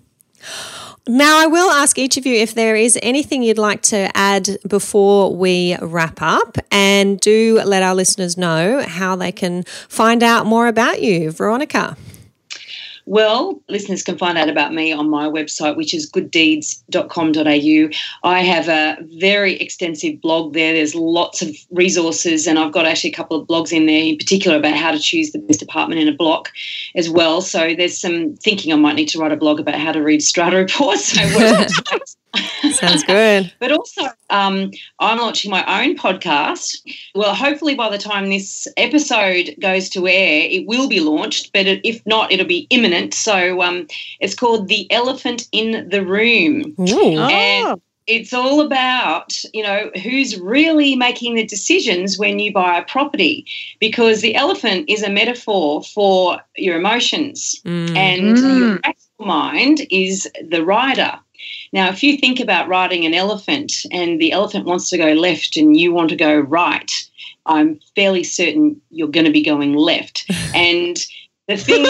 Now, 1.07 1.39
I 1.39 1.47
will 1.47 1.71
ask 1.71 1.99
each 1.99 2.17
of 2.17 2.25
you 2.25 2.35
if 2.35 2.55
there 2.55 2.77
is 2.77 2.99
anything 3.03 3.43
you'd 3.43 3.59
like 3.59 3.83
to 3.83 4.11
add 4.17 4.57
before 4.67 5.37
we 5.37 5.77
wrap 5.83 6.23
up, 6.23 6.57
and 6.71 7.21
do 7.21 7.61
let 7.63 7.83
our 7.83 7.95
listeners 7.95 8.39
know 8.39 8.83
how 8.83 9.15
they 9.15 9.31
can 9.31 9.65
find 9.89 10.23
out 10.23 10.47
more 10.47 10.67
about 10.67 11.03
you. 11.03 11.31
Veronica. 11.31 11.97
Well, 13.07 13.61
listeners 13.69 14.03
can 14.03 14.17
find 14.17 14.39
out 14.39 14.49
about 14.49 14.73
me 14.73 14.93
on 14.93 15.11
my 15.11 15.29
website, 15.29 15.77
which 15.77 15.93
is 15.93 16.11
gooddeeds.com.au. 16.11 18.29
I 18.29 18.41
have 18.41 18.69
a 18.69 18.97
very 19.19 19.57
extensive 19.57 20.23
blog 20.23 20.55
there. 20.55 20.73
There's 20.73 20.95
lots 20.95 21.43
of 21.43 21.51
resources, 21.71 22.47
and 22.47 22.59
I've 22.59 22.73
got 22.73 22.87
actually 22.87 23.11
a 23.11 23.15
couple 23.15 23.39
of 23.39 23.47
blogs 23.47 23.73
in 23.73 23.87
there 23.87 24.03
in 24.03 24.17
particular 24.17 24.57
about 24.57 24.77
how 24.77 24.91
to 24.91 24.99
choose 24.99 25.33
the 25.33 25.39
best 25.39 25.61
apartment 25.61 26.01
in 26.01 26.09
a 26.09 26.17
block 26.17 26.51
as 26.95 27.11
well. 27.11 27.43
So 27.43 27.75
there's 27.75 28.01
some 28.01 28.37
thinking 28.37 28.73
I 28.73 28.77
might 28.77 28.97
need 28.97 29.09
to 29.09 29.19
write 29.19 29.33
a 29.33 29.37
blog 29.37 29.61
about 29.61 29.77
how 29.77 29.93
to 29.93 30.03
read 30.03 30.23
strata 30.23 30.57
reports. 30.57 31.15
So 31.25 31.99
Sounds 32.73 33.05
good. 33.05 33.53
but 33.61 33.73
also, 33.73 34.03
um, 34.31 34.71
I'm 34.99 35.19
launching 35.19 35.51
my 35.51 35.65
own 35.85 35.97
podcast. 35.97 36.77
Well, 37.15 37.35
hopefully, 37.35 37.75
by 37.75 37.91
the 37.91 37.99
time 37.99 38.29
this 38.31 38.67
episode 38.77 39.55
goes 39.61 39.89
to 39.91 40.07
air, 40.09 40.49
it 40.51 40.67
will 40.67 40.89
be 40.89 41.01
launched. 41.01 41.53
But 41.53 41.67
if 41.67 42.05
not, 42.07 42.33
it'll 42.33 42.47
be 42.47 42.67
imminent. 42.71 43.15
So 43.15 43.63
um, 43.63 43.87
it's 44.21 44.35
called 44.35 44.69
The 44.69 44.91
Elephant 44.91 45.49
in 45.53 45.89
the 45.89 46.05
Room. 46.05 46.75
Ooh. 46.81 47.19
And 47.19 47.81
it's 48.07 48.35
all 48.35 48.61
about 48.61 49.33
you 49.55 49.63
know 49.63 49.91
who's 50.03 50.39
really 50.39 50.95
making 50.95 51.37
the 51.37 51.47
decisions 51.47 52.19
when 52.19 52.39
you 52.39 52.53
buy 52.53 52.77
a 52.77 52.85
property 52.85 53.47
because 53.81 54.21
the 54.21 54.35
elephant 54.35 54.85
is 54.91 55.03
a 55.03 55.09
metaphor 55.09 55.83
for 55.83 56.39
your 56.57 56.77
emotions 56.77 57.59
Mm. 57.65 57.97
and 57.97 58.37
Mm. 58.37 58.59
your 58.59 58.75
rational 58.85 59.27
mind 59.27 59.87
is 59.91 60.29
the 60.47 60.63
rider 60.63 61.19
now 61.73 61.89
if 61.89 62.03
you 62.03 62.17
think 62.17 62.41
about 62.41 62.69
riding 62.69 63.05
an 63.05 63.15
elephant 63.15 63.73
and 63.91 64.21
the 64.21 64.33
elephant 64.33 64.65
wants 64.65 64.91
to 64.91 64.99
go 64.99 65.13
left 65.13 65.57
and 65.57 65.77
you 65.77 65.93
want 65.93 66.11
to 66.11 66.17
go 66.17 66.39
right 66.39 66.91
i'm 67.47 67.79
fairly 67.95 68.25
certain 68.25 68.81
you're 68.91 69.09
going 69.09 69.27
to 69.27 69.33
be 69.33 69.43
going 69.43 69.75
left. 69.75 70.31
And 70.55 70.97
the 71.49 71.57
thing 71.57 71.85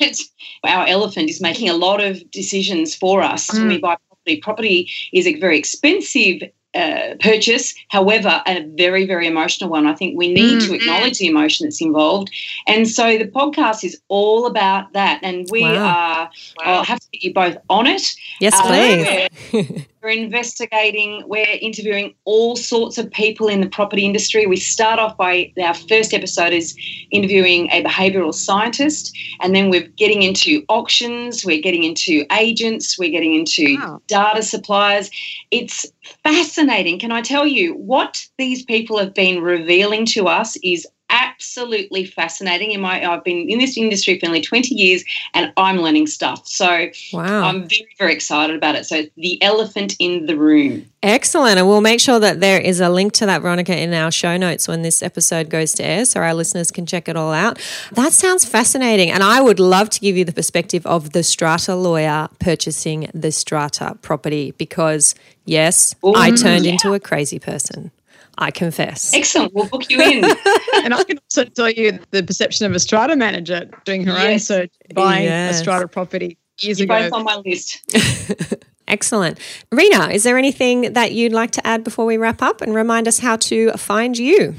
is 0.00 0.30
that 0.62 0.72
our 0.72 0.86
elephant 0.86 1.30
is 1.30 1.40
making 1.40 1.68
a 1.68 1.74
lot 1.74 2.02
of 2.02 2.30
decisions 2.30 2.94
for 2.94 3.22
us. 3.22 3.52
When 3.52 3.68
we 3.68 3.78
buy 3.78 3.96
property. 4.08 4.40
Property 4.40 4.90
is 5.12 5.26
a 5.26 5.38
very 5.40 5.58
expensive 5.58 6.42
uh, 6.76 7.14
purchase, 7.20 7.74
however, 7.88 8.42
a 8.46 8.62
very, 8.76 9.06
very 9.06 9.26
emotional 9.26 9.70
one. 9.70 9.86
I 9.86 9.94
think 9.94 10.16
we 10.16 10.32
need 10.32 10.60
to 10.60 10.68
Mm. 10.72 10.74
acknowledge 10.76 11.18
the 11.18 11.26
emotion 11.28 11.66
that's 11.66 11.80
involved. 11.80 12.30
And 12.66 12.88
so 12.88 13.16
the 13.18 13.26
podcast 13.26 13.84
is 13.84 13.98
all 14.08 14.46
about 14.46 14.92
that. 14.92 15.20
And 15.22 15.46
we 15.50 15.62
Wow. 15.62 15.86
are, 15.86 16.30
I'll 16.64 16.84
have 16.84 17.00
to 17.00 17.06
get 17.12 17.22
you 17.24 17.32
both 17.34 17.56
on 17.70 17.86
it. 17.86 18.14
Yes, 18.40 18.54
Uh, 18.60 18.66
please. 18.66 19.06
we're, 19.52 19.86
we're 20.06 20.12
investigating, 20.12 21.24
we're 21.26 21.58
interviewing 21.60 22.14
all 22.26 22.54
sorts 22.54 22.96
of 22.96 23.10
people 23.10 23.48
in 23.48 23.60
the 23.60 23.68
property 23.68 24.04
industry. 24.04 24.46
We 24.46 24.56
start 24.56 25.00
off 25.00 25.16
by 25.16 25.52
our 25.60 25.74
first 25.74 26.14
episode 26.14 26.52
is 26.52 26.76
interviewing 27.10 27.68
a 27.72 27.82
behavioral 27.82 28.32
scientist, 28.32 29.16
and 29.40 29.52
then 29.52 29.68
we're 29.68 29.88
getting 29.96 30.22
into 30.22 30.64
auctions, 30.68 31.44
we're 31.44 31.60
getting 31.60 31.82
into 31.82 32.24
agents, 32.30 32.96
we're 32.96 33.10
getting 33.10 33.34
into 33.34 33.76
Wow. 33.78 34.00
data 34.06 34.44
suppliers. 34.44 35.10
It's 35.50 35.84
fascinating. 36.22 37.00
Can 37.00 37.10
I 37.10 37.20
tell 37.20 37.44
you 37.44 37.74
what 37.74 38.24
these 38.38 38.64
people 38.64 38.98
have 38.98 39.12
been 39.12 39.42
revealing 39.42 40.06
to 40.06 40.28
us 40.28 40.56
is 40.62 40.86
absolutely 41.10 42.04
fascinating. 42.04 42.72
In 42.72 42.80
my, 42.80 43.04
I've 43.04 43.24
been 43.24 43.48
in 43.48 43.58
this 43.58 43.76
industry 43.76 44.18
for 44.18 44.26
nearly 44.26 44.40
20 44.40 44.74
years 44.74 45.04
and 45.34 45.52
I'm 45.56 45.78
learning 45.78 46.06
stuff. 46.06 46.46
So 46.46 46.88
Wow. 47.12 47.44
I'm 47.44 47.68
very, 47.68 47.88
very 47.98 48.12
excited 48.12 48.56
about 48.56 48.74
it. 48.74 48.86
So 48.86 49.04
the 49.16 49.42
elephant 49.42 49.96
in 49.98 50.26
the 50.26 50.36
room. 50.36 50.86
Excellent. 51.02 51.58
And 51.58 51.68
we'll 51.68 51.80
make 51.80 52.00
sure 52.00 52.18
that 52.18 52.40
there 52.40 52.60
is 52.60 52.80
a 52.80 52.88
link 52.88 53.12
to 53.14 53.26
that, 53.26 53.42
Veronica, 53.42 53.78
in 53.78 53.92
our 53.94 54.10
show 54.10 54.36
notes 54.36 54.66
when 54.66 54.82
this 54.82 55.02
episode 55.02 55.48
goes 55.48 55.72
to 55.74 55.84
air 55.84 56.04
so 56.04 56.20
our 56.20 56.34
listeners 56.34 56.70
can 56.70 56.86
check 56.86 57.08
it 57.08 57.16
all 57.16 57.32
out. 57.32 57.60
That 57.92 58.12
sounds 58.12 58.44
fascinating. 58.44 59.10
And 59.10 59.22
I 59.22 59.40
would 59.40 59.60
love 59.60 59.90
to 59.90 60.00
give 60.00 60.16
you 60.16 60.24
the 60.24 60.32
perspective 60.32 60.84
of 60.86 61.12
the 61.12 61.22
strata 61.22 61.74
lawyer 61.74 62.28
purchasing 62.40 63.10
the 63.14 63.30
strata 63.30 63.96
property 64.02 64.52
because, 64.52 65.14
yes, 65.44 65.94
I 66.04 66.30
turned 66.30 66.64
yeah. 66.64 66.72
into 66.72 66.94
a 66.94 67.00
crazy 67.00 67.38
person. 67.38 67.92
I 68.38 68.50
confess. 68.50 69.14
Excellent. 69.14 69.54
We'll 69.54 69.66
book 69.68 69.90
you 69.90 70.00
in. 70.00 70.24
and 70.84 70.92
I 70.94 71.02
can 71.04 71.18
also 71.18 71.44
tell 71.44 71.70
you 71.70 71.98
the 72.10 72.22
perception 72.22 72.66
of 72.66 72.72
a 72.72 72.78
strata 72.78 73.16
manager 73.16 73.70
doing 73.84 74.04
her 74.06 74.16
own 74.16 74.38
search, 74.38 74.70
buying 74.94 75.24
Yes. 75.24 75.56
a 75.56 75.58
strata 75.60 75.88
property 75.88 76.36
years 76.60 76.78
You're 76.78 76.84
ago. 76.84 77.04
both 77.04 77.12
on 77.12 77.24
my 77.24 77.36
list. 77.44 77.82
Excellent. 78.88 79.38
Reena, 79.72 80.12
is 80.14 80.22
there 80.22 80.38
anything 80.38 80.92
that 80.92 81.12
you'd 81.12 81.32
like 81.32 81.50
to 81.52 81.66
add 81.66 81.82
before 81.82 82.04
we 82.06 82.16
wrap 82.16 82.40
up 82.42 82.60
and 82.60 82.74
remind 82.74 83.08
us 83.08 83.18
how 83.18 83.36
to 83.36 83.72
find 83.72 84.16
you? 84.16 84.54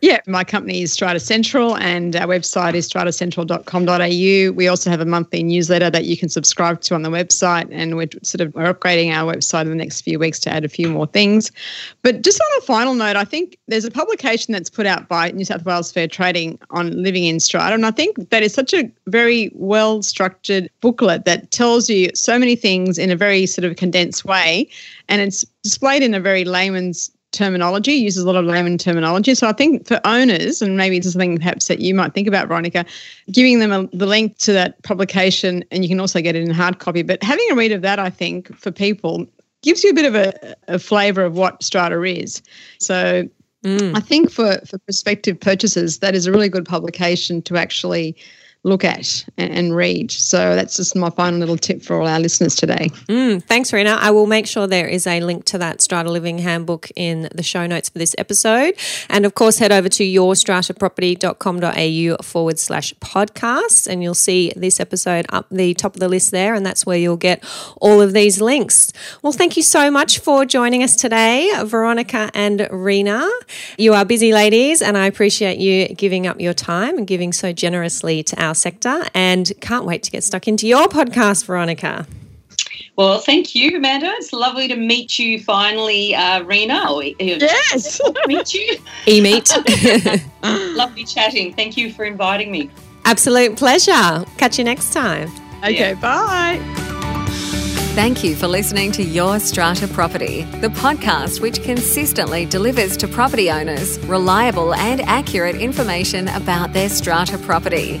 Yeah, 0.00 0.20
my 0.26 0.44
company 0.44 0.82
is 0.82 0.92
Strata 0.92 1.18
Central 1.18 1.76
and 1.76 2.14
our 2.14 2.28
website 2.28 2.74
is 2.74 2.88
stratacentral.com.au. 2.88 4.52
We 4.52 4.68
also 4.68 4.90
have 4.90 5.00
a 5.00 5.04
monthly 5.04 5.42
newsletter 5.42 5.90
that 5.90 6.04
you 6.04 6.16
can 6.16 6.28
subscribe 6.28 6.80
to 6.82 6.94
on 6.94 7.02
the 7.02 7.08
website 7.08 7.68
and 7.72 7.96
we're 7.96 8.08
sort 8.22 8.40
of 8.42 8.54
we're 8.54 8.72
upgrading 8.72 9.12
our 9.12 9.32
website 9.32 9.62
in 9.62 9.70
the 9.70 9.74
next 9.74 10.02
few 10.02 10.20
weeks 10.20 10.38
to 10.40 10.50
add 10.50 10.64
a 10.64 10.68
few 10.68 10.88
more 10.88 11.06
things. 11.06 11.50
But 12.02 12.22
just 12.22 12.40
on 12.40 12.46
a 12.58 12.60
final 12.60 12.94
note, 12.94 13.16
I 13.16 13.24
think 13.24 13.58
there's 13.66 13.84
a 13.84 13.90
publication 13.90 14.52
that's 14.52 14.70
put 14.70 14.86
out 14.86 15.08
by 15.08 15.32
New 15.32 15.44
South 15.44 15.64
Wales 15.64 15.90
Fair 15.90 16.06
Trading 16.06 16.60
on 16.70 17.02
living 17.02 17.24
in 17.24 17.40
strata 17.40 17.74
and 17.74 17.84
I 17.84 17.90
think 17.90 18.30
that 18.30 18.44
is 18.44 18.54
such 18.54 18.72
a 18.72 18.88
very 19.08 19.50
well 19.54 20.02
structured 20.02 20.70
booklet 20.80 21.24
that 21.24 21.50
tells 21.50 21.90
you 21.90 22.10
so 22.14 22.38
many 22.38 22.54
things 22.54 22.98
in 22.98 23.10
a 23.10 23.16
very 23.16 23.46
sort 23.46 23.64
of 23.64 23.76
condensed 23.76 24.24
way 24.24 24.68
and 25.08 25.20
it's 25.20 25.44
displayed 25.64 26.04
in 26.04 26.14
a 26.14 26.20
very 26.20 26.44
layman's 26.44 27.10
terminology, 27.32 27.92
uses 27.92 28.24
a 28.24 28.26
lot 28.26 28.36
of 28.36 28.44
layman 28.44 28.78
terminology. 28.78 29.34
So 29.34 29.48
I 29.48 29.52
think 29.52 29.86
for 29.86 30.00
owners, 30.04 30.62
and 30.62 30.76
maybe 30.76 30.96
it's 30.96 31.12
something 31.12 31.36
perhaps 31.36 31.68
that 31.68 31.80
you 31.80 31.94
might 31.94 32.14
think 32.14 32.26
about, 32.26 32.48
Veronica, 32.48 32.84
giving 33.30 33.58
them 33.58 33.72
a, 33.72 33.86
the 33.96 34.06
link 34.06 34.38
to 34.38 34.52
that 34.52 34.82
publication, 34.82 35.64
and 35.70 35.84
you 35.84 35.88
can 35.88 36.00
also 36.00 36.20
get 36.20 36.34
it 36.36 36.42
in 36.42 36.50
hard 36.50 36.78
copy. 36.78 37.02
But 37.02 37.22
having 37.22 37.46
a 37.50 37.54
read 37.54 37.72
of 37.72 37.82
that, 37.82 37.98
I 37.98 38.10
think, 38.10 38.54
for 38.56 38.70
people 38.70 39.26
gives 39.62 39.84
you 39.84 39.90
a 39.90 39.94
bit 39.94 40.06
of 40.06 40.14
a, 40.14 40.56
a 40.68 40.78
flavour 40.78 41.24
of 41.24 41.36
what 41.36 41.62
strata 41.62 42.00
is. 42.02 42.42
So 42.78 43.28
mm. 43.64 43.96
I 43.96 44.00
think 44.00 44.30
for, 44.30 44.58
for 44.66 44.78
prospective 44.78 45.38
purchasers, 45.38 45.98
that 45.98 46.14
is 46.14 46.26
a 46.26 46.32
really 46.32 46.48
good 46.48 46.64
publication 46.64 47.42
to 47.42 47.56
actually 47.56 48.16
look 48.68 48.84
at 48.84 49.24
and, 49.36 49.74
read. 49.74 50.10
So 50.10 50.54
that's 50.54 50.76
just 50.76 50.94
my 50.96 51.10
final 51.10 51.38
little 51.38 51.56
tip 51.56 51.82
for 51.82 52.00
all 52.00 52.06
our 52.06 52.20
listeners 52.20 52.54
today. 52.54 52.88
Mm, 53.08 53.42
thanks, 53.42 53.70
Reena. 53.70 53.96
I 53.98 54.10
will 54.10 54.26
make 54.26 54.46
sure 54.46 54.66
there 54.66 54.88
is 54.88 55.06
a 55.06 55.20
link 55.20 55.44
to 55.46 55.58
that 55.58 55.80
Strata 55.80 56.10
Living 56.10 56.38
Handbook 56.38 56.90
in 56.96 57.28
the 57.34 57.42
show 57.42 57.66
notes 57.66 57.90
for 57.90 57.98
this 57.98 58.14
episode. 58.18 58.74
And 59.08 59.26
of 59.26 59.34
course, 59.34 59.58
head 59.58 59.72
over 59.72 59.88
to 59.88 60.04
yourstrataproperty.com.au 60.04 62.22
forward 62.22 62.58
slash 62.58 62.94
podcasts, 62.94 63.86
and 63.86 64.02
you'll 64.02 64.14
see 64.14 64.52
this 64.56 64.80
episode 64.80 65.26
up 65.28 65.46
the 65.50 65.74
top 65.74 65.94
of 65.94 66.00
the 66.00 66.08
list 66.08 66.30
there. 66.30 66.54
And 66.54 66.64
that's 66.64 66.86
where 66.86 66.98
you'll 66.98 67.16
get 67.16 67.42
all 67.80 68.00
of 68.00 68.12
these 68.12 68.40
links. 68.40 68.92
Well, 69.22 69.32
thank 69.32 69.56
you 69.56 69.62
so 69.62 69.90
much 69.90 70.18
for 70.18 70.44
joining 70.44 70.82
us 70.82 70.96
today, 70.96 71.52
Veronica 71.64 72.30
and 72.34 72.60
Reena. 72.60 73.28
You 73.76 73.94
are 73.94 74.04
busy 74.04 74.32
ladies, 74.32 74.82
and 74.82 74.96
I 74.96 75.06
appreciate 75.06 75.58
you 75.58 75.88
giving 75.94 76.26
up 76.26 76.40
your 76.40 76.54
time 76.54 76.98
and 76.98 77.06
giving 77.06 77.32
so 77.32 77.52
generously 77.52 78.22
to 78.24 78.42
our 78.42 78.54
sector. 78.58 79.04
And 79.14 79.50
can't 79.60 79.84
wait 79.84 80.02
to 80.04 80.10
get 80.10 80.24
stuck 80.24 80.46
into 80.48 80.66
your 80.66 80.86
podcast, 80.88 81.44
Veronica. 81.46 82.06
Well, 82.96 83.20
thank 83.20 83.54
you, 83.54 83.76
Amanda. 83.76 84.10
It's 84.16 84.32
lovely 84.32 84.66
to 84.66 84.74
meet 84.76 85.18
you 85.20 85.38
finally, 85.40 86.14
uh, 86.16 86.42
Reena. 86.42 86.84
Uh, 86.84 87.12
Yes. 87.20 88.00
meet 88.26 88.52
you. 88.52 88.76
E-meet. 89.06 89.52
Lovely 90.42 91.04
chatting. 91.04 91.54
Thank 91.54 91.76
you 91.76 91.92
for 91.92 92.04
inviting 92.04 92.50
me. 92.50 92.68
Absolute 93.04 93.56
pleasure. 93.56 94.24
Catch 94.36 94.58
you 94.58 94.64
next 94.64 94.92
time. 94.92 95.30
Okay, 95.62 95.94
bye. 95.94 96.58
Thank 97.94 98.22
you 98.22 98.36
for 98.36 98.46
listening 98.46 98.92
to 98.92 99.02
Your 99.02 99.40
Strata 99.40 99.88
Property, 99.88 100.42
the 100.60 100.68
podcast 100.68 101.40
which 101.40 101.62
consistently 101.62 102.46
delivers 102.46 102.96
to 102.98 103.08
property 103.08 103.50
owners 103.50 103.98
reliable 104.06 104.74
and 104.74 105.00
accurate 105.02 105.56
information 105.56 106.28
about 106.28 106.72
their 106.72 106.88
strata 106.88 107.38
property. 107.38 108.00